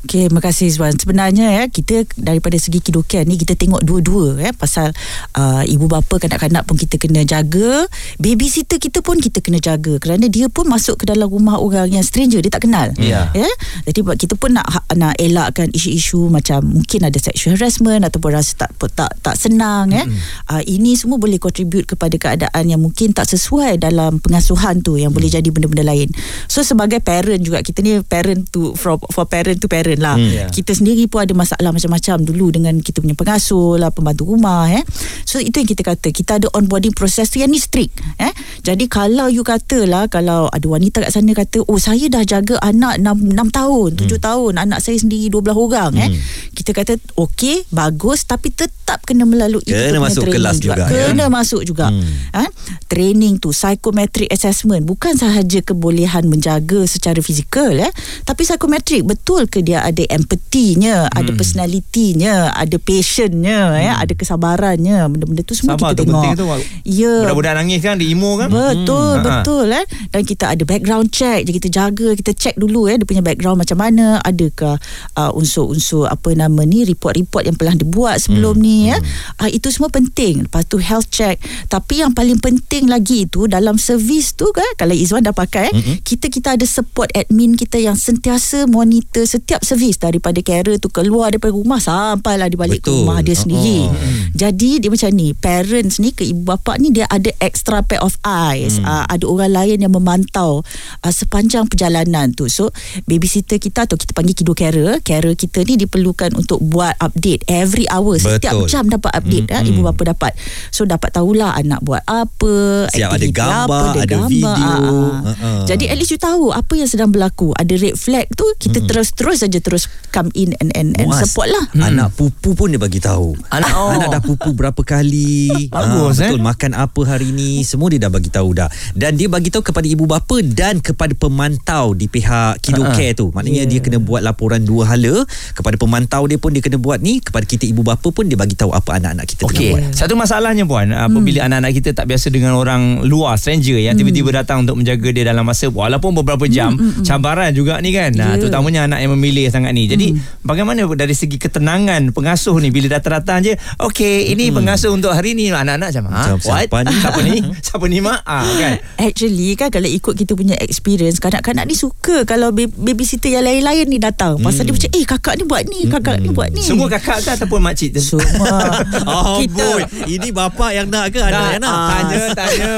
Okey, 0.00 0.32
terima 0.32 0.40
kasih 0.40 0.72
Izwan. 0.72 0.96
Sebenarnya 0.96 1.52
ya 1.52 1.64
kita 1.68 2.08
daripada 2.16 2.56
segi 2.56 2.80
Kido 2.80 3.04
Care 3.04 3.28
ni 3.28 3.36
kita 3.36 3.52
tengok 3.52 3.84
dua-dua 3.84 4.40
ya 4.40 4.50
pasal 4.56 4.96
uh, 5.36 5.60
ibu 5.68 5.92
bapa 5.92 6.16
kanak-kanak 6.16 6.64
pun 6.64 6.80
kita 6.80 6.96
kena 6.96 7.20
jaga, 7.28 7.84
babysitter 8.16 8.80
kita 8.80 9.04
pun 9.04 9.20
kita 9.20 9.44
kena 9.44 9.60
jaga 9.60 10.00
kerana 10.00 10.32
dia 10.32 10.48
pun 10.48 10.64
masuk 10.72 11.04
ke 11.04 11.04
dalam 11.04 11.28
rumah 11.28 11.60
orang 11.60 11.92
yang 11.92 12.00
stranger 12.00 12.40
dia 12.40 12.48
tak 12.48 12.64
kenal. 12.64 12.88
Yeah. 12.96 13.28
Ya. 13.36 13.50
Jadi 13.92 14.00
kita 14.24 14.40
pun 14.40 14.56
nak 14.56 14.88
nak 14.98 15.14
elakkan 15.18 15.70
isu-isu 15.70 16.26
macam 16.26 16.62
mungkin 16.66 17.06
ada 17.06 17.18
sexual 17.20 17.54
harassment 17.54 18.02
ataupun 18.02 18.30
rasa 18.34 18.66
tak 18.66 18.70
tak 18.94 19.12
tak 19.22 19.36
senang 19.38 19.90
ya. 19.94 20.02
Mm-hmm. 20.02 20.50
Uh, 20.50 20.62
ini 20.66 20.98
semua 20.98 21.16
boleh 21.16 21.38
contribute 21.38 21.86
kepada 21.86 22.14
keadaan 22.18 22.64
yang 22.66 22.82
mungkin 22.82 23.14
tak 23.14 23.30
sesuai 23.30 23.78
dalam 23.78 24.18
pengasuhan 24.18 24.82
tu 24.82 24.98
yang 24.98 25.14
mm. 25.14 25.16
boleh 25.16 25.30
jadi 25.30 25.48
benda-benda 25.48 25.86
lain. 25.86 26.10
So 26.50 26.66
sebagai 26.66 26.98
parent 26.98 27.40
juga 27.42 27.62
kita 27.62 27.80
ni 27.86 28.02
parent 28.02 28.50
to 28.50 28.74
for, 28.74 28.98
for 29.14 29.24
parent 29.30 29.62
to 29.62 29.70
parent 29.70 30.02
lah. 30.02 30.18
Mm. 30.18 30.30
Yeah. 30.30 30.48
Kita 30.50 30.74
sendiri 30.74 31.06
pun 31.06 31.22
ada 31.22 31.34
masalah 31.38 31.70
macam-macam 31.70 32.26
dulu 32.26 32.50
dengan 32.50 32.74
kita 32.82 32.98
punya 32.98 33.14
pengasuh 33.14 33.78
lah 33.78 33.94
pembantu 33.94 34.34
rumah 34.34 34.66
ya. 34.68 34.82
So 35.24 35.38
itu 35.38 35.62
yang 35.62 35.70
kita 35.70 35.82
kata 35.86 36.08
kita 36.10 36.42
ada 36.42 36.46
onboarding 36.52 36.96
process 36.96 37.30
tu 37.30 37.38
yang 37.38 37.52
ni 37.52 37.62
strict 37.62 37.94
eh. 38.18 38.32
Jadi 38.66 38.90
kalau 38.90 39.30
you 39.30 39.46
katalah 39.46 40.10
kalau 40.10 40.50
ada 40.50 40.66
wanita 40.66 41.06
kat 41.06 41.10
sana 41.14 41.32
kata 41.32 41.62
oh 41.64 41.78
saya 41.78 42.10
dah 42.10 42.26
jaga 42.26 42.58
anak 42.60 42.98
6 42.98 43.38
6 43.38 43.58
tahun, 43.58 43.90
7 43.96 44.04
mm. 44.04 44.20
tahun, 44.20 44.52
anak 44.58 44.79
saya 44.80 44.98
sendiri 44.98 45.28
12 45.28 45.52
orang 45.54 45.92
mm. 45.94 46.02
eh. 46.02 46.10
Kita 46.50 46.76
kata 46.76 46.96
okey 47.16 47.68
bagus 47.72 48.26
tapi 48.28 48.52
tetap 48.52 49.02
kena 49.06 49.26
melalui 49.26 49.64
kena 49.66 49.98
masuk 49.98 50.30
kelas 50.30 50.62
juga, 50.62 50.86
juga 50.86 51.10
kena 51.10 51.26
ya? 51.26 51.32
masuk 51.32 51.62
juga 51.66 51.90
hmm. 51.90 52.36
ha? 52.36 52.44
training 52.86 53.42
tu 53.42 53.50
psychometric 53.50 54.30
assessment 54.30 54.86
bukan 54.86 55.18
sahaja 55.18 55.58
kebolehan 55.66 56.30
menjaga 56.30 56.86
secara 56.86 57.18
fizikal 57.18 57.74
ya 57.74 57.90
tapi 58.22 58.46
psychometric 58.46 59.02
betul 59.02 59.50
ke 59.50 59.66
dia 59.66 59.82
ada 59.82 60.02
empatinya 60.06 61.10
hmm. 61.10 61.18
ada 61.18 61.30
personalitinya 61.34 62.34
ada 62.54 62.76
patientnya 62.78 63.58
ya 63.82 63.92
hmm. 63.98 64.02
ada 64.06 64.12
kesabarannya 64.14 64.98
benda-benda 65.10 65.42
tu 65.42 65.58
semua 65.58 65.74
Sama 65.74 65.90
kita 65.90 65.94
tu 65.96 66.02
tengok 66.06 66.22
penting 66.22 66.38
tu 66.38 66.46
ya 66.86 67.14
budak-budak 67.26 67.52
nangis 67.58 67.80
kan 67.82 67.96
di 67.98 68.06
emo 68.14 68.38
kan 68.38 68.48
betul 68.52 69.12
hmm. 69.18 69.24
betul 69.26 69.66
eh 69.74 69.84
dan 70.14 70.22
kita 70.22 70.44
ada 70.54 70.62
background 70.62 71.10
check 71.10 71.42
jadi 71.42 71.54
kita 71.58 71.68
jaga 71.70 72.08
kita 72.14 72.32
check 72.36 72.54
dulu 72.54 72.86
ya 72.86 72.94
dia 72.94 73.06
punya 73.06 73.22
background 73.24 73.58
macam 73.58 73.78
mana 73.80 74.22
adakah 74.22 74.69
uh, 75.16 75.30
unsur-unsur 75.32 76.06
apa 76.10 76.34
nama 76.36 76.62
ni 76.66 76.84
report-report 76.84 77.48
yang 77.48 77.56
pernah 77.56 77.74
dibuat 77.78 78.20
sebelum 78.20 78.58
hmm. 78.58 78.62
ni 78.62 78.76
ya 78.92 78.98
hmm. 79.00 79.40
uh, 79.40 79.50
itu 79.50 79.72
semua 79.72 79.88
penting 79.88 80.46
lepas 80.46 80.66
tu 80.68 80.76
health 80.76 81.08
check 81.08 81.40
tapi 81.72 82.04
yang 82.04 82.12
paling 82.12 82.36
penting 82.38 82.90
lagi 82.90 83.24
itu 83.24 83.46
dalam 83.48 83.80
servis 83.80 84.36
tu 84.36 84.50
kan 84.52 84.66
kalau 84.76 84.92
Izwan 84.92 85.24
dah 85.24 85.34
pakai 85.34 85.72
hmm. 85.72 86.04
kita 86.04 86.28
kita 86.28 86.48
ada 86.58 86.66
support 86.66 87.08
admin 87.16 87.56
kita 87.56 87.80
yang 87.80 87.96
sentiasa 87.96 88.68
monitor 88.68 89.24
setiap 89.24 89.64
servis 89.64 89.96
daripada 89.96 90.42
carer 90.44 90.76
tu 90.76 90.92
keluar 90.92 91.32
daripada 91.32 91.54
rumah 91.54 91.80
sampailah 91.80 92.50
di 92.50 92.56
balik 92.58 92.84
ke 92.84 92.90
rumah 92.90 93.22
dia 93.24 93.36
sendiri 93.38 93.86
oh. 93.86 93.94
jadi 94.34 94.70
dia 94.82 94.90
macam 94.90 95.10
ni 95.14 95.32
parents 95.32 96.02
ni 96.02 96.10
ke 96.12 96.26
ibu 96.26 96.42
bapa 96.44 96.76
ni 96.76 96.90
dia 96.90 97.06
ada 97.08 97.30
extra 97.38 97.80
pair 97.86 98.02
of 98.02 98.18
eyes 98.26 98.78
hmm. 98.78 98.86
uh, 98.86 99.04
ada 99.06 99.24
orang 99.24 99.52
lain 99.52 99.78
yang 99.86 99.92
memantau 99.94 100.60
uh, 101.04 101.12
sepanjang 101.12 101.66
perjalanan 101.70 102.32
tu 102.34 102.50
so 102.50 102.68
babysitter 103.06 103.56
kita 103.56 103.86
atau 103.86 103.96
kita 103.96 104.12
panggil 104.12 104.34
kido 104.34 104.52
carer 104.60 105.00
carer 105.00 105.32
kita 105.32 105.64
ni 105.64 105.80
diperlukan 105.80 106.36
untuk 106.36 106.60
buat 106.60 106.92
update 107.00 107.48
every 107.48 107.88
hour 107.88 108.20
setiap 108.20 108.52
Betul. 108.52 108.68
jam 108.68 108.84
dapat 108.92 109.08
update 109.16 109.48
hmm, 109.48 109.56
ya, 109.56 109.64
ibu 109.64 109.80
bapa 109.80 110.12
dapat 110.12 110.36
so 110.68 110.84
dapat 110.84 111.08
tahulah 111.16 111.56
anak 111.56 111.80
buat 111.80 112.04
apa 112.04 112.84
siap 112.92 113.16
ada 113.16 113.28
gambar 113.32 113.64
apa, 113.64 113.96
ada, 113.96 114.00
ada 114.04 114.16
gambar, 114.20 114.28
video 114.28 114.84
uh, 114.84 115.30
uh. 115.32 115.60
jadi 115.64 115.84
at 115.88 115.96
least 115.96 116.12
you 116.12 116.20
tahu 116.20 116.52
apa 116.52 116.72
yang 116.76 116.84
sedang 116.84 117.08
berlaku 117.08 117.56
ada 117.56 117.72
red 117.80 117.96
flag 117.96 118.28
tu 118.36 118.44
kita 118.60 118.84
hmm. 118.84 118.88
terus-terus 118.92 119.40
saja 119.40 119.58
terus 119.64 119.88
come 120.12 120.28
in 120.36 120.52
and 120.60 120.76
and, 120.76 120.92
and 121.00 121.08
support 121.16 121.48
lah 121.48 121.64
hmm. 121.72 121.80
anak 121.80 122.12
pupu 122.12 122.52
pun 122.52 122.68
dia 122.68 122.76
bagi 122.76 123.00
tahu 123.00 123.32
anak, 123.48 123.72
oh. 123.72 123.96
anak 123.96 124.08
dah 124.12 124.22
pupu 124.22 124.52
berapa 124.52 124.82
kali 124.84 125.72
bagus 125.72 126.20
ha, 126.20 126.28
betul 126.28 126.40
eh? 126.40 126.44
makan 126.44 126.72
apa 126.76 127.00
hari 127.08 127.32
ni 127.32 127.64
semua 127.64 127.88
dia 127.88 128.04
dah 128.04 128.12
bagi 128.12 128.28
tahu 128.28 128.52
dah 128.52 128.68
dan 128.92 129.16
dia 129.16 129.32
bagi 129.32 129.48
tahu 129.48 129.64
kepada 129.64 129.88
ibu 129.88 130.04
bapa 130.04 130.44
dan 130.44 130.84
kepada 130.84 131.16
pemantau 131.16 131.96
di 131.96 132.12
pihak 132.12 132.60
Kido 132.60 132.84
uh-huh. 132.84 132.92
Care 132.92 133.14
tu 133.16 133.32
maknanya 133.32 133.64
yeah. 133.64 133.70
dia 133.70 133.80
kena 133.80 134.02
buat 134.02 134.20
laporan 134.20 134.39
dua 134.40 134.88
hala 134.88 135.28
kepada 135.52 135.76
pemantau 135.76 136.24
dia 136.24 136.40
pun 136.40 136.56
dia 136.56 136.64
kena 136.64 136.80
buat 136.80 136.98
ni 137.04 137.20
kepada 137.20 137.44
kita 137.44 137.68
ibu 137.68 137.84
bapa 137.84 138.08
pun 138.08 138.24
dia 138.24 138.40
bagi 138.40 138.56
tahu 138.56 138.72
apa 138.72 138.96
anak-anak 138.96 139.26
kita 139.28 139.42
okay. 139.44 139.52
tengah 139.52 139.68
buat. 139.76 139.82
Satu 139.92 140.14
masalahnya 140.16 140.64
puan 140.64 140.88
hmm. 140.88 141.06
apabila 141.12 141.40
anak-anak 141.46 141.72
kita 141.76 141.90
tak 141.92 142.08
biasa 142.08 142.32
dengan 142.32 142.56
orang 142.56 143.04
luar 143.04 143.36
stranger 143.36 143.76
yang 143.76 143.94
hmm. 143.94 144.02
tiba-tiba 144.02 144.42
datang 144.42 144.64
untuk 144.64 144.80
menjaga 144.80 145.08
dia 145.12 145.24
dalam 145.28 145.44
masa 145.44 145.68
walaupun 145.68 146.16
beberapa 146.16 146.48
jam 146.48 146.74
hmm. 146.74 146.80
hmm, 146.80 146.92
hmm. 147.00 147.04
cabaran 147.04 147.50
juga 147.52 147.78
ni 147.84 147.92
kan. 147.92 148.16
Yeah. 148.16 148.24
Nah, 148.24 148.34
terutamanya 148.40 148.80
anak 148.88 148.98
yang 149.04 149.12
memilih 149.14 149.46
sangat 149.52 149.76
ni. 149.76 149.84
Jadi 149.84 150.16
hmm. 150.16 150.42
bagaimana 150.46 150.88
dari 150.96 151.12
segi 151.12 151.36
ketenangan 151.36 152.16
pengasuh 152.16 152.56
ni 152.58 152.72
bila 152.72 152.96
datang-datang 152.96 153.38
je 153.44 153.52
okey 153.84 154.32
ini 154.32 154.48
hmm. 154.48 154.56
pengasuh 154.56 154.90
untuk 154.90 155.12
hari 155.12 155.36
ni 155.36 155.52
anak-anak 155.52 155.90
macam 155.90 156.04
ha? 156.14 156.22
Siapa 156.40 156.76
ni? 156.86 156.94
Siapa 156.96 157.20
ni? 157.28 157.36
Siapa 157.60 157.84
ni 157.90 157.98
mak? 157.98 158.20
Ah, 158.24 158.46
kan. 158.46 158.72
Actually 159.02 159.58
kan 159.58 159.68
kalau 159.74 159.90
ikut 159.90 160.14
kita 160.14 160.32
punya 160.38 160.54
experience 160.62 161.18
kanak-kanak 161.18 161.66
ni 161.66 161.74
suka 161.74 162.22
kalau 162.24 162.54
babysitter 162.54 163.34
yang 163.34 163.44
lain-lain 163.44 163.86
ni 163.90 163.98
datang 163.98 164.29
datang 164.36 164.46
pasal 164.46 164.62
dia 164.68 164.74
macam 164.76 164.90
eh 164.94 165.04
kakak 165.06 165.34
ni 165.34 165.44
buat 165.48 165.62
ni 165.66 165.80
kakak 165.88 166.16
ni 166.22 166.28
buat 166.30 166.48
ni. 166.54 166.62
Semua 166.62 166.86
kakak 166.86 167.18
ke 167.24 167.30
ataupun 167.34 167.60
makcik 167.64 167.90
tu? 167.96 168.02
semua. 168.02 168.84
Oh 169.08 169.38
Kita- 169.42 169.56
boy. 169.56 169.82
Ini 170.06 170.28
bapa 170.30 170.66
yang 170.70 170.86
nak 170.86 171.10
ke? 171.10 171.18
Anak 171.18 171.58
yang 171.58 171.62
nak? 171.62 171.72
Ah. 171.74 171.88
Tanya, 171.90 172.18
tanya. 172.34 172.74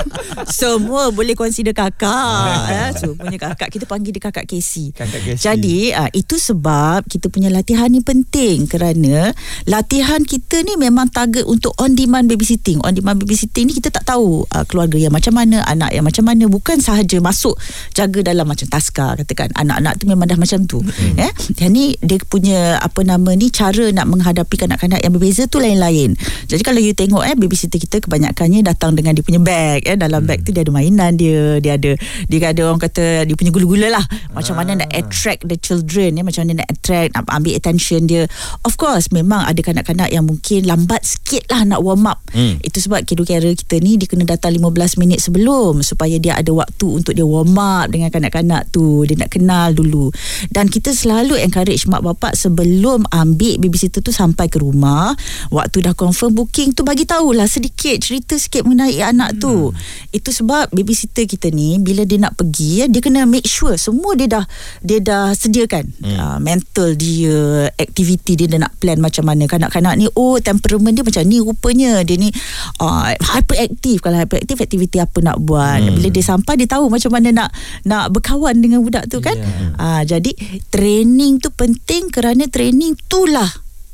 Semua 0.50 1.10
boleh 1.10 1.36
consider 1.36 1.76
kakak. 1.76 2.10
Eh. 2.70 2.90
Semuanya 2.96 3.38
kakak 3.50 3.68
Kita 3.72 3.84
panggil 3.88 4.14
dia 4.14 4.22
kakak 4.22 4.46
Casey 4.46 4.94
Kakak 4.94 5.20
Casey. 5.22 5.42
Jadi 5.42 5.90
uh, 5.90 6.06
itu 6.12 6.38
sebab 6.38 7.02
Kita 7.08 7.26
punya 7.32 7.50
latihan 7.50 7.90
ni 7.90 7.98
penting 7.98 8.68
Kerana 8.70 9.32
Latihan 9.66 10.22
kita 10.22 10.62
ni 10.62 10.78
memang 10.78 11.10
target 11.10 11.42
Untuk 11.46 11.74
on 11.82 11.96
demand 11.98 12.30
babysitting. 12.30 12.78
On 12.84 12.94
demand 12.94 13.18
babysitting 13.18 13.70
ni 13.70 13.74
Kita 13.74 13.90
tak 13.90 14.06
tahu 14.06 14.44
uh, 14.44 14.64
Keluarga 14.68 14.98
yang 15.00 15.10
macam 15.14 15.34
mana 15.34 15.66
Anak 15.66 15.90
yang 15.90 16.04
macam 16.06 16.24
mana. 16.26 16.46
Bukan 16.46 16.78
sahaja 16.78 17.18
masuk 17.18 17.58
Jaga 17.96 18.22
dalam 18.22 18.46
macam 18.46 18.66
taska 18.70 19.18
Katakan. 19.24 19.50
Anak-anak 19.56 19.98
tu 19.98 20.04
memang 20.06 20.26
dah 20.30 20.38
macam 20.38 20.60
tu 20.66 20.78
mm. 20.90 21.16
eh? 21.22 21.32
Yang 21.62 21.70
ni 21.70 21.84
Dia 22.02 22.18
punya 22.26 22.76
Apa 22.82 23.06
nama 23.06 23.30
ni 23.38 23.48
Cara 23.54 23.88
nak 23.94 24.06
menghadapi 24.10 24.54
Kanak-kanak 24.66 25.00
yang 25.00 25.14
berbeza 25.14 25.46
tu 25.46 25.62
lain-lain 25.62 26.18
Jadi 26.50 26.62
kalau 26.66 26.82
you 26.82 26.92
tengok 26.92 27.22
eh 27.24 27.34
Babysitter 27.38 27.78
kita 27.78 28.02
kebanyakannya 28.02 28.66
Datang 28.66 28.98
dengan 28.98 29.14
dia 29.14 29.22
punya 29.22 29.40
bag 29.40 29.86
eh? 29.86 29.96
Dalam 29.96 30.26
bag 30.26 30.42
tu 30.42 30.50
dia 30.50 30.66
ada 30.66 30.72
mainan 30.74 31.14
dia 31.14 31.62
Dia 31.62 31.78
ada 31.78 31.94
Dia 32.26 32.38
ada 32.50 32.62
orang 32.66 32.82
kata 32.82 33.24
Dia 33.28 33.34
punya 33.38 33.54
gula-gula 33.54 33.88
lah 33.92 34.04
Macam 34.34 34.58
mana 34.58 34.82
nak 34.84 34.90
attract 34.90 35.46
the 35.46 35.56
children 35.60 36.18
ya? 36.18 36.22
Macam 36.26 36.48
mana 36.48 36.64
nak 36.64 36.68
attract 36.72 37.14
Nak 37.14 37.30
ambil 37.30 37.54
attention 37.54 38.10
dia 38.10 38.26
Of 38.66 38.74
course 38.80 39.12
Memang 39.14 39.46
ada 39.46 39.60
kanak-kanak 39.62 40.10
yang 40.10 40.26
mungkin 40.26 40.66
Lambat 40.66 41.06
sikit 41.06 41.46
lah 41.50 41.62
nak 41.62 41.80
warm 41.84 42.08
up 42.08 42.22
Hmm. 42.30 42.62
Itu 42.62 42.78
sebab 42.80 43.02
carer 43.04 43.52
kita 43.52 43.76
ni 43.84 44.00
Dia 44.00 44.08
kena 44.08 44.24
datang 44.24 44.56
15 44.56 44.96
minit 44.96 45.20
sebelum 45.20 45.84
Supaya 45.84 46.16
dia 46.16 46.40
ada 46.40 46.48
waktu 46.56 46.88
Untuk 46.88 47.12
dia 47.12 47.26
warm 47.26 47.52
up 47.60 47.92
Dengan 47.92 48.08
kanak-kanak 48.08 48.72
tu 48.72 49.04
Dia 49.04 49.20
nak 49.20 49.30
kenal 49.34 49.76
dulu 49.76 50.08
Dan 50.48 50.72
kita 50.72 50.79
selalu 50.88 51.36
encourage 51.36 51.84
Mak 51.84 52.00
bapak 52.00 52.32
sebelum 52.32 53.04
Ambil 53.12 53.60
babysitter 53.60 54.00
tu 54.00 54.08
Sampai 54.08 54.48
ke 54.48 54.56
rumah 54.56 55.12
Waktu 55.52 55.84
dah 55.84 55.92
confirm 55.92 56.32
booking 56.32 56.72
tu 56.72 56.80
Bagi 56.80 57.04
tahulah 57.04 57.44
sedikit 57.44 58.00
Cerita 58.00 58.40
sikit 58.40 58.64
mengenai 58.64 58.96
anak 59.04 59.36
tu. 59.36 59.68
Itu 60.16 60.32
sebab 60.32 60.72
Babysitter 60.72 61.28
kita 61.28 61.52
ni 61.52 61.76
Bila 61.76 62.08
dia 62.08 62.16
nak 62.16 62.40
pergi 62.40 62.80
ya, 62.80 62.86
Dia 62.88 63.04
kena 63.04 63.28
make 63.28 63.44
sure 63.44 63.76
Semua 63.76 64.16
dia 64.16 64.30
dah 64.30 64.44
Dia 64.80 65.04
dah 65.04 65.36
sediakan. 65.36 65.84
Uh, 66.00 66.38
Mental 66.40 66.96
dia 66.96 67.68
Aktiviti 67.76 68.40
dia 68.40 68.48
Dia 68.48 68.56
nak 68.62 68.72
plan 68.80 68.96
macam 68.96 69.28
mana. 69.28 69.44
Kanak-kanak 69.44 70.00
ni 70.00 70.08
Oh 70.16 70.40
temperament 70.40 70.96
dia 70.96 71.04
macam 71.04 71.22
ni 71.28 71.36
Rupanya. 71.44 72.00
Dia 72.06 72.16
ni 72.16 72.32
uh, 72.80 73.12
Hyperactive. 73.20 74.00
Kalau 74.00 74.16
hyperactive 74.16 74.58
Aktiviti 74.64 74.96
apa 74.96 75.20
nak 75.20 75.36
buat? 75.42 75.82
Hmm. 75.82 76.00
Bila 76.00 76.08
dia 76.08 76.24
sampai 76.24 76.56
Dia 76.56 76.70
tahu 76.70 76.88
macam 76.88 77.10
mana 77.12 77.28
nak 77.34 77.50
Nak 77.84 78.14
berkawan 78.14 78.56
dengan 78.62 78.80
budak 78.80 79.10
tu 79.10 79.18
kan? 79.18 79.36
Yeah. 79.36 79.76
uh, 79.76 80.02
Jadi 80.06 80.32
Training 80.70 81.42
tu 81.42 81.50
penting 81.50 82.08
Kerana 82.14 82.46
training 82.46 82.94
itulah 82.94 83.50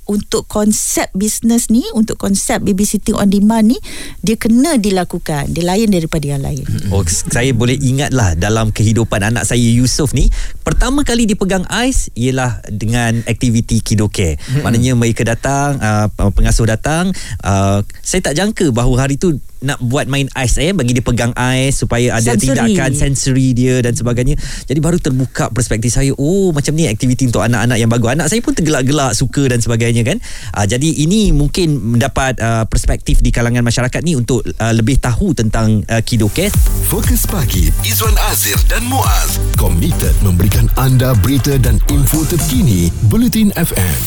untuk 0.07 0.47
konsep 0.47 1.11
bisnes 1.13 1.67
ni 1.69 1.83
untuk 1.93 2.15
konsep 2.17 2.63
babysitting 2.63 3.19
on 3.19 3.27
demand 3.27 3.75
ni 3.75 3.79
dia 4.23 4.39
kena 4.39 4.79
dilakukan 4.79 5.51
dia 5.51 5.67
lain 5.67 5.91
daripada 5.91 6.23
yang 6.31 6.43
lain 6.47 6.63
Oh, 6.95 7.03
saya 7.07 7.51
boleh 7.51 7.75
ingat 7.75 8.15
lah 8.15 8.39
dalam 8.39 8.71
kehidupan 8.71 9.19
anak 9.19 9.43
saya 9.43 9.67
Yusof 9.67 10.15
ni 10.15 10.31
pertama 10.63 11.03
kali 11.03 11.27
dipegang 11.27 11.67
ais 11.67 12.15
ialah 12.15 12.63
dengan 12.71 13.27
aktiviti 13.27 13.83
Kido 13.83 14.07
Care. 14.07 14.39
Hmm. 14.39 14.63
Maknanya 14.63 14.95
mereka 14.95 15.27
datang, 15.27 15.83
uh, 15.83 16.07
pengasuh 16.31 16.67
datang, 16.71 17.11
uh, 17.43 17.83
saya 18.07 18.23
tak 18.23 18.39
jangka 18.39 18.71
bahawa 18.71 19.07
hari 19.07 19.19
tu 19.19 19.35
nak 19.65 19.79
buat 19.81 20.05
main 20.11 20.29
ais 20.37 20.57
eh 20.61 20.77
bagi 20.77 20.93
dia 20.93 21.05
pegang 21.05 21.33
ais 21.33 21.73
supaya 21.73 22.19
ada 22.19 22.37
Sensory. 22.37 22.45
tindakan 22.53 22.91
sensori 22.93 23.49
dia 23.57 23.81
dan 23.81 23.97
sebagainya. 23.97 24.37
Jadi 24.69 24.79
baru 24.83 25.01
terbuka 25.01 25.49
perspektif 25.49 25.95
saya, 25.95 26.13
oh 26.17 26.53
macam 26.53 26.77
ni 26.77 26.91
aktiviti 26.91 27.29
untuk 27.29 27.45
anak-anak 27.45 27.79
yang 27.81 27.89
bagus. 27.89 28.11
Anak 28.13 28.29
saya 28.29 28.41
pun 28.45 28.53
tergelak-gelak 28.53 29.17
suka 29.17 29.49
dan 29.49 29.61
sebagainya 29.63 30.03
kan. 30.05 30.19
Uh, 30.53 30.67
jadi 30.69 30.89
ini 31.03 31.33
mungkin 31.33 31.97
mendapat 31.97 32.37
uh, 32.41 32.65
perspektif 32.69 33.25
di 33.25 33.33
kalangan 33.33 33.65
masyarakat 33.65 34.01
ni 34.05 34.19
untuk 34.19 34.45
uh, 34.45 34.73
lebih 34.75 35.01
tahu 35.01 35.33
tentang 35.33 35.81
uh, 35.89 36.03
Kido 36.05 36.29
Care. 36.29 36.53
Fokus 36.87 37.25
pagi 37.27 37.73
Izwan 37.83 38.15
Azir 38.31 38.59
dan 38.69 38.85
Muaz 38.87 39.41
komited 39.57 40.15
memberikan 40.23 40.69
anda 40.77 41.17
berita 41.19 41.57
dan 41.57 41.81
info 41.89 42.23
terkini 42.29 42.93
Bulletin 43.09 43.51
FM. 43.57 44.01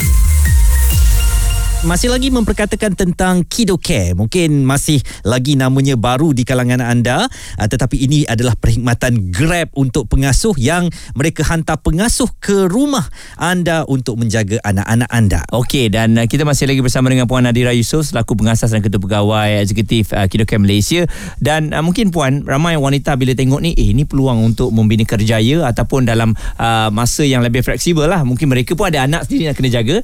Masih 1.80 2.12
lagi 2.12 2.28
memperkatakan 2.28 2.92
tentang 2.92 3.48
Kido 3.48 3.80
Care. 3.80 4.12
Mungkin 4.12 4.68
masih 4.68 5.00
lagi 5.24 5.56
namanya 5.56 5.96
baru 5.96 6.36
di 6.36 6.44
kalangan 6.44 6.84
anda. 6.84 7.24
Uh, 7.56 7.68
tetapi 7.72 8.04
ini 8.04 8.28
adalah 8.28 8.52
perkhidmatan 8.60 9.32
Grab 9.32 9.72
untuk 9.80 10.12
pengasuh 10.12 10.52
yang 10.60 10.92
mereka 11.16 11.48
hantar 11.48 11.80
pengasuh 11.80 12.28
ke 12.44 12.68
rumah 12.68 13.08
anda 13.40 13.88
untuk 13.88 14.20
menjaga 14.20 14.60
anak-anak 14.60 15.08
anda. 15.08 15.40
Okey 15.56 15.88
dan 15.88 16.20
uh, 16.20 16.28
kita 16.28 16.44
masih 16.44 16.68
lagi 16.68 16.84
bersama 16.84 17.16
dengan 17.16 17.32
Puan 17.32 17.48
Nadira 17.48 17.72
Yusof 17.72 18.12
selaku 18.12 18.36
pengasas 18.36 18.76
dan 18.76 18.84
ketua 18.84 19.00
pegawai 19.00 19.64
eksekutif 19.64 20.12
uh, 20.12 20.28
Kido 20.28 20.44
Care 20.44 20.60
Malaysia 20.60 21.08
dan 21.40 21.72
mungkin 21.80 22.12
puan 22.12 22.44
ramai 22.44 22.76
wanita 22.76 23.16
bila 23.16 23.32
tengok 23.32 23.64
ni 23.64 23.72
eh 23.80 23.96
ni 23.96 24.04
peluang 24.04 24.52
untuk 24.52 24.76
membina 24.76 25.08
kerjaya 25.08 25.64
ataupun 25.72 26.04
dalam 26.04 26.36
masa 26.92 27.24
yang 27.24 27.40
lebih 27.40 27.64
fleksibel 27.64 28.04
lah 28.04 28.28
mungkin 28.28 28.52
mereka 28.52 28.76
pun 28.76 28.92
ada 28.92 29.08
anak 29.08 29.30
sendiri 29.30 29.48
yang 29.48 29.56
kena 29.56 29.70
jaga 29.72 29.96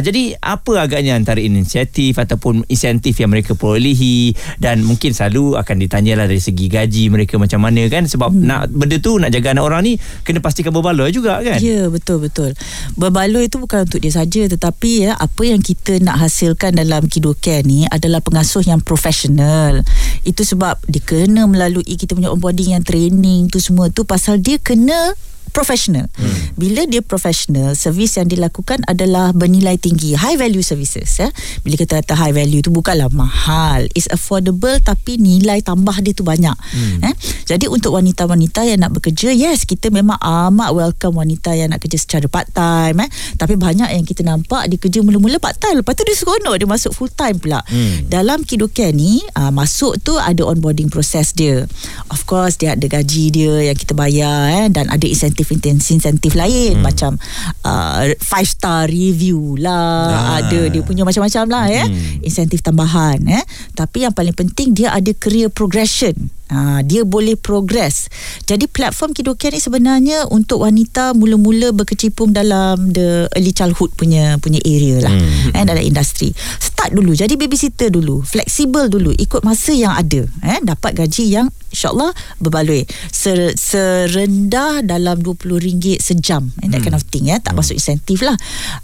jadi 0.00 0.38
apa 0.40 0.88
agaknya 0.88 1.17
antara 1.18 1.42
inisiatif 1.42 2.16
ataupun 2.16 2.62
insentif 2.70 3.18
yang 3.18 3.34
mereka 3.34 3.58
perolehi 3.58 4.32
dan 4.62 4.86
mungkin 4.86 5.10
selalu 5.10 5.58
akan 5.58 5.76
ditanyalah 5.82 6.30
dari 6.30 6.38
segi 6.38 6.70
gaji 6.70 7.10
mereka 7.10 7.36
macam 7.36 7.66
mana 7.66 7.82
kan 7.90 8.06
sebab 8.06 8.30
hmm. 8.30 8.44
nak 8.46 8.62
benda 8.70 8.96
tu 9.02 9.18
nak 9.18 9.34
jaga 9.34 9.52
anak 9.52 9.64
orang 9.66 9.82
ni 9.82 9.92
kena 10.22 10.38
pastikan 10.38 10.70
berbaloi 10.70 11.10
juga 11.10 11.42
kan 11.42 11.58
Ya 11.58 11.90
betul 11.90 12.22
betul. 12.22 12.54
Berbaloi 12.94 13.50
itu 13.50 13.58
bukan 13.58 13.84
untuk 13.84 14.00
dia 14.00 14.14
saja 14.14 14.46
tetapi 14.46 15.10
ya 15.10 15.12
apa 15.18 15.42
yang 15.42 15.60
kita 15.60 15.98
nak 15.98 16.22
hasilkan 16.22 16.78
dalam 16.78 17.10
Kido 17.10 17.34
Care 17.34 17.66
ni 17.66 17.84
adalah 17.90 18.22
pengasuh 18.22 18.62
yang 18.62 18.78
profesional. 18.80 19.82
Itu 20.22 20.46
sebab 20.46 20.80
dia 20.86 21.02
kena 21.02 21.44
melalui 21.50 21.84
kita 21.84 22.14
punya 22.14 22.30
onboarding 22.30 22.78
yang 22.78 22.84
training 22.86 23.50
tu 23.50 23.58
semua 23.58 23.90
tu 23.90 24.06
pasal 24.06 24.38
dia 24.38 24.60
kena 24.62 25.16
professional. 25.50 26.06
Hmm. 26.16 26.54
Bila 26.58 26.86
dia 26.86 27.04
professional, 27.04 27.74
servis 27.74 28.16
yang 28.16 28.26
dilakukan 28.26 28.82
adalah 28.88 29.30
bernilai 29.36 29.76
tinggi, 29.78 30.16
high 30.16 30.34
value 30.34 30.64
services 30.64 31.08
ya. 31.20 31.28
Bila 31.62 31.74
kita 31.78 32.00
kata 32.02 32.16
high 32.18 32.34
value 32.34 32.64
tu 32.64 32.72
bukanlah 32.72 33.12
mahal, 33.12 33.86
it's 33.94 34.08
affordable 34.10 34.74
tapi 34.82 35.20
nilai 35.20 35.60
tambah 35.62 35.94
dia 36.00 36.16
tu 36.16 36.24
banyak. 36.24 36.54
Hmm. 36.54 37.04
Eh? 37.04 37.14
Jadi 37.48 37.70
untuk 37.70 37.94
wanita-wanita 37.94 38.64
yang 38.64 38.82
nak 38.82 38.98
bekerja, 38.98 39.30
yes 39.30 39.68
kita 39.68 39.92
memang 39.92 40.18
amat 40.18 40.74
welcome 40.74 41.20
wanita 41.20 41.54
yang 41.54 41.70
nak 41.70 41.84
kerja 41.84 42.00
secara 42.00 42.26
part 42.26 42.48
time 42.50 43.04
eh. 43.04 43.10
Tapi 43.38 43.54
banyak 43.54 43.94
yang 43.94 44.04
kita 44.04 44.26
nampak 44.26 44.66
dia 44.72 44.78
kerja 44.80 44.98
mula-mula 45.04 45.38
part 45.38 45.54
time, 45.60 45.80
lepas 45.80 45.94
tu 45.94 46.02
dia 46.02 46.16
seronok 46.18 46.54
dia 46.58 46.66
masuk 46.66 46.92
full 46.96 47.12
time 47.12 47.38
pula. 47.38 47.62
Hmm. 47.70 48.10
Dalam 48.10 48.42
Kido 48.42 48.66
Care 48.66 48.90
ni, 48.90 49.22
uh, 49.38 49.54
masuk 49.54 50.02
tu 50.02 50.18
ada 50.18 50.42
onboarding 50.42 50.90
proses 50.90 51.30
dia. 51.36 51.62
Of 52.10 52.26
course 52.26 52.58
dia 52.58 52.74
ada 52.74 52.86
gaji 52.88 53.30
dia 53.30 53.70
yang 53.70 53.78
kita 53.78 53.94
bayar 53.94 54.50
eh 54.50 54.66
dan 54.72 54.90
ada 54.90 55.06
insentif 55.06 55.37
insentif 55.44 56.34
lain 56.34 56.80
hmm. 56.80 56.82
macam 56.82 57.14
uh, 57.62 58.02
five 58.18 58.48
star 58.48 58.90
review 58.90 59.54
lah 59.54 60.10
Ah. 60.10 60.42
ada 60.42 60.66
dia 60.66 60.82
punya 60.82 61.06
macam-macam 61.06 61.44
lah 61.46 61.64
ya 61.68 61.84
Hmm. 61.86 62.24
insentif 62.24 62.58
tambahan 62.58 63.22
eh 63.28 63.44
tapi 63.74 64.02
yang 64.02 64.10
paling 64.10 64.34
penting 64.34 64.74
dia 64.74 64.90
ada 64.90 65.12
career 65.12 65.52
progression 65.52 66.32
Ha, 66.48 66.80
dia 66.80 67.04
boleh 67.04 67.36
progress. 67.36 68.08
Jadi 68.48 68.64
platform 68.68 69.12
Kido 69.12 69.36
Care 69.36 69.56
ni 69.56 69.60
sebenarnya 69.60 70.24
untuk 70.32 70.64
wanita 70.64 71.12
mula-mula 71.12 71.76
berkecimpung 71.76 72.32
dalam 72.32 72.88
the 72.92 73.28
early 73.36 73.52
childhood 73.52 73.92
punya 73.94 74.40
punya 74.40 74.60
area 74.64 75.04
lah. 75.04 75.12
Hmm. 75.12 75.52
Eh, 75.52 75.64
dalam 75.68 75.84
industri. 75.84 76.32
Start 76.56 76.96
dulu. 76.96 77.12
Jadi 77.12 77.36
babysitter 77.36 77.92
dulu. 77.92 78.24
Fleksibel 78.24 78.88
dulu. 78.88 79.12
Ikut 79.12 79.44
masa 79.44 79.76
yang 79.76 79.92
ada. 79.92 80.24
Eh, 80.24 80.60
dapat 80.64 80.96
gaji 80.96 81.24
yang 81.28 81.52
insyaAllah 81.68 82.16
berbaloi. 82.40 82.88
Ser, 83.12 83.52
serendah 83.54 84.80
dalam 84.80 85.20
RM20 85.20 86.00
sejam. 86.00 86.48
Eh, 86.64 86.68
that 86.72 86.80
kind 86.80 86.96
of 86.96 87.04
thing. 87.12 87.28
Eh. 87.28 87.38
Tak 87.40 87.52
masuk 87.52 87.76
insentif 87.76 88.24
lah. 88.24 88.36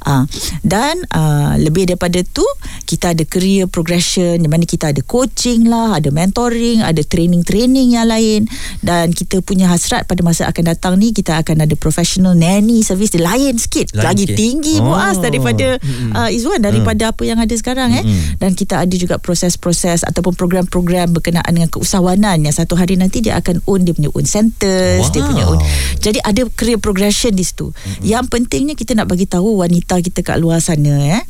Uh, 0.05 0.29
dan 0.61 1.01
uh, 1.17 1.57
lebih 1.57 1.89
daripada 1.89 2.21
tu, 2.23 2.45
kita 2.85 3.17
ada 3.17 3.25
career 3.25 3.67
progression 3.71 4.37
di 4.37 4.49
mana 4.49 4.69
kita 4.69 4.93
ada 4.93 5.01
coaching 5.01 5.67
lah, 5.69 5.97
ada 5.99 6.13
mentoring, 6.13 6.85
ada 6.85 7.01
training-training 7.55 7.89
yang 7.95 8.07
lain. 8.11 8.51
Dan 8.83 9.15
kita 9.15 9.39
punya 9.41 9.71
hasrat 9.71 10.05
pada 10.11 10.21
masa 10.27 10.51
akan 10.51 10.75
datang 10.75 10.99
ni 10.99 11.15
kita 11.15 11.41
akan 11.41 11.65
ada 11.65 11.75
professional 11.79 12.35
nanny 12.35 12.83
service 12.83 13.15
dia. 13.15 13.23
Lain 13.23 13.55
sikit. 13.57 13.95
Lain 13.95 14.05
lagi 14.11 14.27
sikit. 14.27 14.37
tinggi 14.37 14.77
Oh. 14.83 14.93
Muaz 14.93 15.23
daripada 15.23 15.79
uh, 16.13 16.29
Izwan 16.29 16.61
daripada 16.61 17.15
apa 17.15 17.23
yang 17.23 17.39
ada 17.39 17.55
sekarang 17.55 17.95
eh. 17.95 18.05
Dan 18.37 18.59
kita 18.59 18.83
ada 18.83 18.95
juga 18.99 19.17
proses-proses 19.23 20.03
ataupun 20.03 20.35
program-program 20.35 21.15
berkenaan 21.15 21.49
dengan 21.55 21.71
keusahawanan 21.71 22.43
yang 22.43 22.53
satu 22.53 22.75
hari 22.75 22.99
nanti 22.99 23.23
dia 23.23 23.39
akan 23.39 23.63
own 23.71 23.87
dia 23.87 23.95
punya 23.95 24.11
own 24.11 24.27
centers 24.27 25.07
dia 25.15 25.23
Wow. 25.25 25.31
punya 25.31 25.45
own. 25.47 25.61
Jadi 26.03 26.19
ada 26.21 26.43
career 26.53 26.77
progression 26.83 27.33
di 27.33 27.47
situ. 27.47 27.71
Yang 28.03 28.29
pentingnya 28.29 28.75
kita 28.75 28.99
nak 28.99 29.09
bagi 29.09 29.25
tahu 29.25 29.63
wanita 29.63 30.03
kita 30.03 30.21
kat 30.27 30.37
luar 30.43 30.59
sana 30.59 31.21
eh 31.21 31.23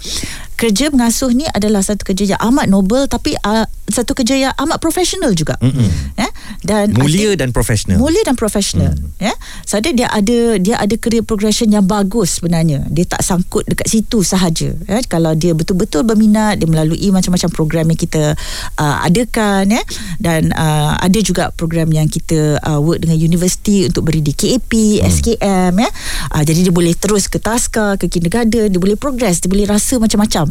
kerja 0.55 0.91
pengasuh 0.91 1.35
ni 1.35 1.47
adalah 1.51 1.83
satu 1.83 2.07
kerja 2.07 2.37
yang 2.37 2.43
amat 2.55 2.67
noble 2.71 3.05
tapi 3.11 3.35
uh, 3.43 3.67
satu 3.91 4.15
kerja 4.15 4.51
yang 4.51 4.55
amat 4.55 4.79
profesional 4.79 5.35
juga. 5.35 5.59
Mm-hmm. 5.59 6.19
Eh? 6.19 6.31
Dan 6.65 6.95
mulia 6.97 7.37
dan 7.37 7.51
profesional 7.51 8.01
mulia 8.01 8.23
dan 8.25 8.37
profesional 8.37 8.93
hmm. 8.93 9.21
ya. 9.21 9.35
So 9.65 9.81
dia 9.81 10.09
ada 10.09 10.57
dia 10.61 10.77
ada 10.81 10.95
career 10.97 11.25
progression 11.25 11.71
yang 11.73 11.85
bagus 11.85 12.41
sebenarnya. 12.41 12.85
Dia 12.89 13.05
tak 13.09 13.25
sangkut 13.25 13.65
dekat 13.69 13.89
situ 13.89 14.21
sahaja 14.25 14.73
ya. 14.75 14.99
Kalau 15.07 15.33
dia 15.37 15.53
betul-betul 15.53 16.05
berminat 16.05 16.61
dia 16.61 16.69
melalui 16.69 17.09
macam-macam 17.13 17.51
program 17.53 17.85
yang 17.93 18.01
kita 18.01 18.37
uh, 18.81 18.97
adakan 19.05 19.71
ya. 19.71 19.83
Dan 20.21 20.53
uh, 20.57 20.97
ada 20.99 21.19
juga 21.21 21.53
program 21.55 21.91
yang 21.93 22.09
kita 22.09 22.61
uh, 22.65 22.81
work 22.81 23.05
dengan 23.05 23.21
universiti 23.21 23.89
untuk 23.89 24.09
beri 24.09 24.21
di 24.21 24.33
KAP 24.33 24.73
hmm. 24.73 25.09
SKM 25.09 25.73
ya. 25.77 25.91
Uh, 26.33 26.43
jadi 26.45 26.71
dia 26.71 26.75
boleh 26.75 26.95
terus 26.97 27.29
ke 27.29 27.41
taska 27.41 27.97
ke 28.01 28.09
kindergarten 28.09 28.73
dia 28.73 28.81
boleh 28.81 28.97
progress 28.97 29.41
dia 29.41 29.51
boleh 29.51 29.69
rasa 29.69 30.01
macam-macam. 30.01 30.49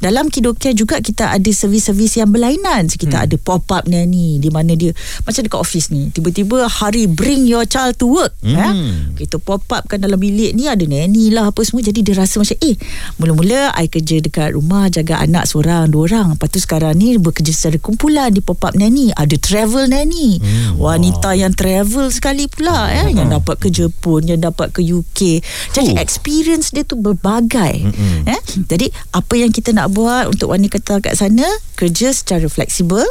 Dalam 0.00 0.28
Kidokia 0.28 0.72
juga 0.76 1.00
kita 1.00 1.32
ada 1.32 1.50
servis-servis 1.50 2.18
yang 2.20 2.30
berlainan. 2.30 2.88
So, 2.88 2.96
kita 3.00 3.20
hmm. 3.20 3.26
ada 3.30 3.36
pop-up 3.40 3.84
ni 3.86 4.38
di 4.40 4.50
mana 4.50 4.74
dia 4.74 4.92
macam 5.34 5.50
dekat 5.50 5.60
office 5.66 5.90
ni 5.90 6.14
tiba-tiba 6.14 6.70
hari 6.70 7.10
bring 7.10 7.42
your 7.42 7.66
child 7.66 7.98
to 7.98 8.06
work 8.06 8.30
ya. 8.38 8.70
hmm. 8.70 9.18
ya 9.18 9.26
kita 9.26 9.42
pop-up 9.42 9.90
kan 9.90 9.98
dalam 9.98 10.14
bilik 10.14 10.54
ni 10.54 10.70
ada 10.70 10.86
nanny 10.86 11.34
lah 11.34 11.50
apa 11.50 11.66
semua 11.66 11.82
jadi 11.82 12.06
dia 12.06 12.14
rasa 12.14 12.38
macam 12.38 12.54
eh 12.62 12.78
mula-mula 13.18 13.74
I 13.74 13.90
kerja 13.90 14.22
dekat 14.22 14.54
rumah 14.54 14.86
jaga 14.86 15.18
anak 15.18 15.50
seorang 15.50 15.90
dua 15.90 16.06
orang 16.06 16.38
lepas 16.38 16.46
tu 16.54 16.62
sekarang 16.62 16.94
ni 16.94 17.18
bekerja 17.18 17.50
secara 17.50 17.82
kumpulan 17.82 18.30
di 18.30 18.38
pop-up 18.38 18.78
nanny 18.78 19.10
ada 19.18 19.34
travel 19.34 19.90
nanny 19.90 20.38
hmm. 20.38 20.78
wanita 20.78 21.34
wow. 21.34 21.40
yang 21.42 21.50
travel 21.50 22.06
sekali 22.14 22.46
pula 22.46 22.86
hmm. 22.86 22.94
ya 22.94 23.04
yang 23.10 23.28
dapat 23.34 23.58
ke 23.58 23.68
Jepun 23.74 24.30
yang 24.30 24.38
dapat 24.38 24.70
ke 24.70 24.86
UK 24.86 25.42
jadi 25.74 25.98
uh. 25.98 25.98
experience 25.98 26.70
dia 26.70 26.86
tu 26.86 26.94
berbagai 26.94 27.90
hmm. 27.90 28.30
ya 28.30 28.38
jadi 28.70 28.86
apa 29.10 29.34
yang 29.34 29.50
kita 29.50 29.74
nak 29.74 29.90
buat 29.90 30.30
untuk 30.30 30.54
wanita 30.54 30.78
kat 31.02 31.18
sana 31.18 31.48
kerja 31.74 32.14
secara 32.14 32.46
fleksibel 32.46 33.02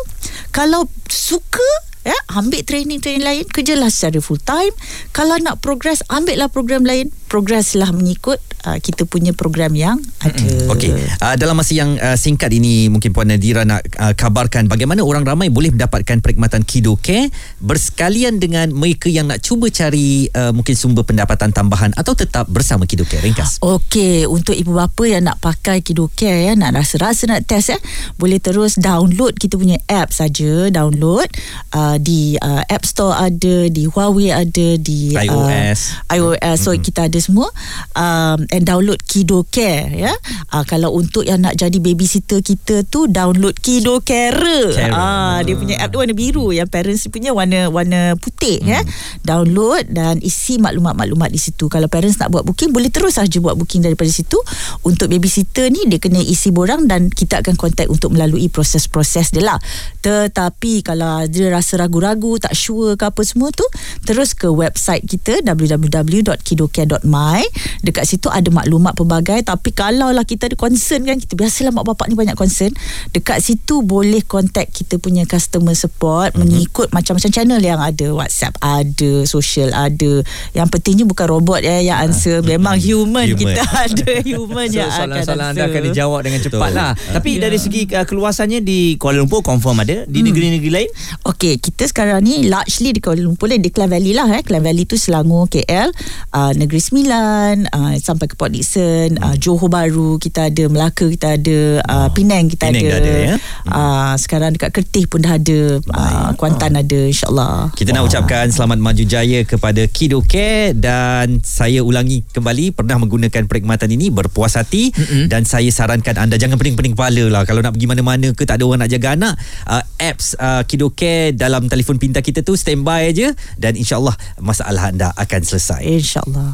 kalau 0.54 0.88
suka 1.10 1.66
ya 2.04 2.16
ambil 2.36 2.62
training-training 2.68 3.24
lain 3.24 3.44
kerjalah 3.48 3.88
secara 3.88 4.20
full 4.20 4.40
time. 4.40 4.72
Kalau 5.16 5.40
nak 5.40 5.64
progress 5.64 6.04
ambillah 6.12 6.52
program 6.52 6.84
lain 6.84 7.12
progress 7.34 7.74
lah 7.74 7.90
mengikut 7.90 8.38
uh, 8.70 8.78
kita 8.78 9.10
punya 9.10 9.34
program 9.34 9.74
yang 9.74 9.98
ada. 10.22 10.70
Okey. 10.70 10.94
Uh, 11.18 11.34
dalam 11.34 11.58
masa 11.58 11.74
yang 11.74 11.98
uh, 11.98 12.14
singkat 12.14 12.54
ini 12.54 12.94
mungkin 12.94 13.10
Puan 13.10 13.26
Nadira 13.26 13.66
nak 13.66 13.82
uh, 13.98 14.14
kabarkan 14.14 14.70
bagaimana 14.70 15.02
orang 15.02 15.26
ramai 15.26 15.50
boleh 15.50 15.74
mendapatkan 15.74 16.22
perkhidmatan 16.22 16.62
Kido 16.62 16.94
Care 17.02 17.34
bersekalian 17.58 18.38
dengan 18.38 18.70
mereka 18.70 19.10
yang 19.10 19.34
nak 19.34 19.42
cuba 19.42 19.74
cari 19.74 20.30
uh, 20.30 20.54
mungkin 20.54 20.78
sumber 20.78 21.02
pendapatan 21.02 21.50
tambahan 21.50 21.90
atau 21.98 22.14
tetap 22.14 22.46
bersama 22.54 22.86
Kido 22.86 23.02
Care. 23.02 23.26
Ringkas. 23.26 23.58
Okey, 23.66 24.30
untuk 24.30 24.54
ibu 24.54 24.78
bapa 24.78 25.10
yang 25.10 25.26
nak 25.26 25.42
pakai 25.42 25.82
Kido 25.82 26.14
Care 26.14 26.52
ya, 26.52 26.54
nak 26.54 26.78
rasa-rasa 26.78 27.26
nak 27.26 27.50
test 27.50 27.74
ya, 27.74 27.80
boleh 28.22 28.38
terus 28.38 28.78
download 28.78 29.42
kita 29.42 29.58
punya 29.58 29.82
app 29.90 30.14
saja, 30.14 30.70
download 30.70 31.26
uh, 31.74 31.98
di 31.98 32.38
uh, 32.38 32.62
App 32.70 32.86
Store 32.86 33.18
ada, 33.18 33.72
di 33.72 33.90
Huawei 33.90 34.30
ada, 34.30 34.68
di 34.78 35.16
iOS. 35.16 36.06
Uh, 36.12 36.20
iOS. 36.20 36.58
So 36.62 36.76
mm-hmm. 36.76 36.84
kita 36.84 37.00
ada 37.08 37.20
semua 37.24 37.48
um, 37.96 38.44
and 38.52 38.68
download 38.68 39.00
Kido 39.08 39.48
Care 39.48 39.88
ya. 39.96 40.12
Uh, 40.52 40.68
kalau 40.68 40.92
untuk 40.92 41.24
yang 41.24 41.40
nak 41.40 41.56
jadi 41.56 41.80
babysitter 41.80 42.44
kita 42.44 42.84
tu 42.84 43.08
download 43.08 43.56
Kido 43.56 44.04
Care. 44.04 44.76
Ah 44.92 45.40
uh, 45.40 45.48
dia 45.48 45.56
punya 45.56 45.80
app 45.80 45.96
tu 45.96 46.04
warna 46.04 46.12
biru 46.12 46.52
yang 46.52 46.68
parents 46.68 47.08
punya 47.08 47.32
warna 47.32 47.72
warna 47.72 48.20
putih 48.20 48.60
ya. 48.60 48.84
hmm. 48.84 48.90
ya. 48.90 49.24
Download 49.24 49.88
dan 49.88 50.20
isi 50.20 50.60
maklumat-maklumat 50.60 51.32
di 51.32 51.40
situ. 51.40 51.72
Kalau 51.72 51.88
parents 51.88 52.20
nak 52.20 52.36
buat 52.36 52.44
booking 52.44 52.76
boleh 52.76 52.92
terus 52.92 53.16
saja 53.16 53.40
buat 53.40 53.56
booking 53.56 53.88
daripada 53.88 54.12
situ. 54.12 54.36
Untuk 54.84 55.08
babysitter 55.08 55.72
ni 55.72 55.88
dia 55.88 56.02
kena 56.02 56.20
isi 56.20 56.52
borang 56.52 56.90
dan 56.90 57.08
kita 57.08 57.40
akan 57.40 57.56
contact 57.56 57.88
untuk 57.88 58.12
melalui 58.12 58.52
proses-proses 58.52 59.32
dia 59.32 59.46
lah. 59.46 59.60
Tetapi 60.04 60.84
kalau 60.84 61.24
dia 61.30 61.48
rasa 61.54 61.80
ragu-ragu 61.80 62.36
tak 62.42 62.58
sure 62.58 62.98
ke 63.00 63.06
apa 63.08 63.22
semua 63.24 63.54
tu 63.54 63.64
terus 64.04 64.34
ke 64.34 64.50
website 64.50 65.06
kita 65.06 65.46
www.kidocare.my 65.46 67.13
ramai 67.14 67.46
dekat 67.86 68.10
situ 68.10 68.26
ada 68.34 68.50
maklumat 68.50 68.98
pelbagai. 68.98 69.46
Tapi 69.46 69.70
kalau 69.70 70.10
lah 70.10 70.26
kita 70.26 70.50
ada 70.50 70.58
concern 70.58 71.06
kan 71.06 71.22
kita 71.22 71.38
biasalah 71.38 71.70
mak 71.70 71.86
bapak 71.86 72.10
ni 72.10 72.18
banyak 72.18 72.34
concern 72.34 72.74
dekat 73.14 73.38
situ 73.46 73.86
boleh 73.86 74.26
contact 74.26 74.74
kita 74.74 74.98
punya 74.98 75.30
customer 75.30 75.78
support 75.78 76.34
mm-hmm. 76.34 76.42
mengikut 76.42 76.88
macam-macam 76.90 77.30
channel 77.30 77.62
yang 77.62 77.78
ada. 77.78 78.10
WhatsApp 78.18 78.58
ada 78.66 79.30
social 79.30 79.70
ada. 79.78 80.26
Yang 80.58 80.68
pentingnya 80.74 81.06
bukan 81.06 81.30
robot 81.30 81.62
ya 81.62 81.86
yang 81.86 82.10
answer. 82.10 82.42
Mm-hmm. 82.42 82.54
memang 82.58 82.76
human, 82.82 83.28
human. 83.30 83.38
Kita 83.38 83.64
ada 83.86 84.12
human 84.26 84.68
so, 84.74 84.78
yang 84.82 84.90
soalan-soalan 84.90 85.46
anda 85.54 85.64
akan 85.70 85.82
dijawab 85.94 86.20
dengan 86.26 86.40
cepat 86.42 86.72
lah. 86.74 86.92
Tapi 86.98 87.38
yeah. 87.38 87.42
dari 87.46 87.58
segi 87.62 87.86
uh, 87.94 88.06
keluasannya 88.10 88.66
di 88.66 88.98
Kuala 88.98 89.22
Lumpur 89.22 89.46
confirm 89.46 89.86
ada? 89.86 90.10
Di 90.10 90.20
hmm. 90.24 90.26
negeri-negeri 90.26 90.72
lain? 90.74 90.90
Okey, 91.30 91.62
kita 91.62 91.86
sekarang 91.86 92.26
ni 92.26 92.50
largely 92.50 92.90
di 92.90 93.02
Kuala 93.04 93.22
Lumpur 93.22 93.52
di 93.54 93.70
Klang 93.70 93.92
Valley 93.92 94.16
lah 94.18 94.26
eh. 94.34 94.42
Klang 94.42 94.64
Valley 94.64 94.88
tu 94.88 94.96
Selangor 94.96 95.52
KL 95.52 95.92
uh, 96.32 96.52
Negeri 96.56 96.80
Sembilan 96.94 97.74
uh, 97.74 97.98
sampai 97.98 98.30
ke 98.30 98.38
Port 98.38 98.54
Dickson, 98.54 99.18
uh, 99.18 99.34
hmm. 99.34 99.34
uh, 99.34 99.36
Johor 99.42 99.66
Bahru 99.66 100.22
kita 100.22 100.54
ada, 100.54 100.70
Melaka 100.70 101.10
kita 101.10 101.42
ada, 101.42 101.82
uh, 101.90 102.14
Penang 102.14 102.54
kita 102.54 102.70
Penang 102.70 102.86
ada. 102.86 103.02
ada 103.02 103.14
ya? 103.18 103.36
uh, 103.66 104.14
sekarang 104.14 104.54
dekat 104.54 104.70
Kertih 104.78 105.10
pun 105.10 105.26
dah 105.26 105.42
ada, 105.42 105.82
uh, 105.90 106.38
Kuantan 106.38 106.78
oh. 106.78 106.86
ada 106.86 107.00
insya-Allah. 107.10 107.74
Kita 107.74 107.98
nak 107.98 108.06
ucapkan 108.06 108.46
selamat 108.54 108.78
maju 108.78 109.04
jaya 109.10 109.42
kepada 109.42 109.90
Kido 109.90 110.22
Care 110.22 110.78
dan 110.78 111.42
saya 111.42 111.82
ulangi 111.82 112.22
kembali 112.30 112.78
pernah 112.78 113.02
menggunakan 113.02 113.50
perkhidmatan 113.50 113.90
ini 113.90 114.14
berpuas 114.14 114.54
hati 114.54 114.94
mm-hmm. 114.94 115.34
dan 115.34 115.50
saya 115.50 115.74
sarankan 115.74 116.14
anda 116.22 116.38
jangan 116.38 116.62
pening-pening 116.62 116.94
kepala 116.94 117.26
lah 117.26 117.42
kalau 117.42 117.66
nak 117.66 117.74
pergi 117.74 117.90
mana-mana 117.90 118.38
ke 118.38 118.46
tak 118.46 118.62
ada 118.62 118.70
orang 118.70 118.86
nak 118.86 118.94
jaga 118.94 119.18
anak, 119.18 119.34
uh, 119.66 119.82
apps 119.98 120.38
uh, 120.38 120.62
Kido 120.70 120.94
Care 120.94 121.34
dalam 121.34 121.66
telefon 121.74 121.98
pintar 121.98 122.22
kita 122.22 122.46
tu 122.46 122.54
standby 122.54 123.10
aja 123.10 123.34
dan 123.58 123.74
insya-Allah 123.74 124.14
masalah 124.38 124.94
anda 124.94 125.10
akan 125.18 125.42
selesai. 125.42 125.82
Insya-Allah 125.90 126.54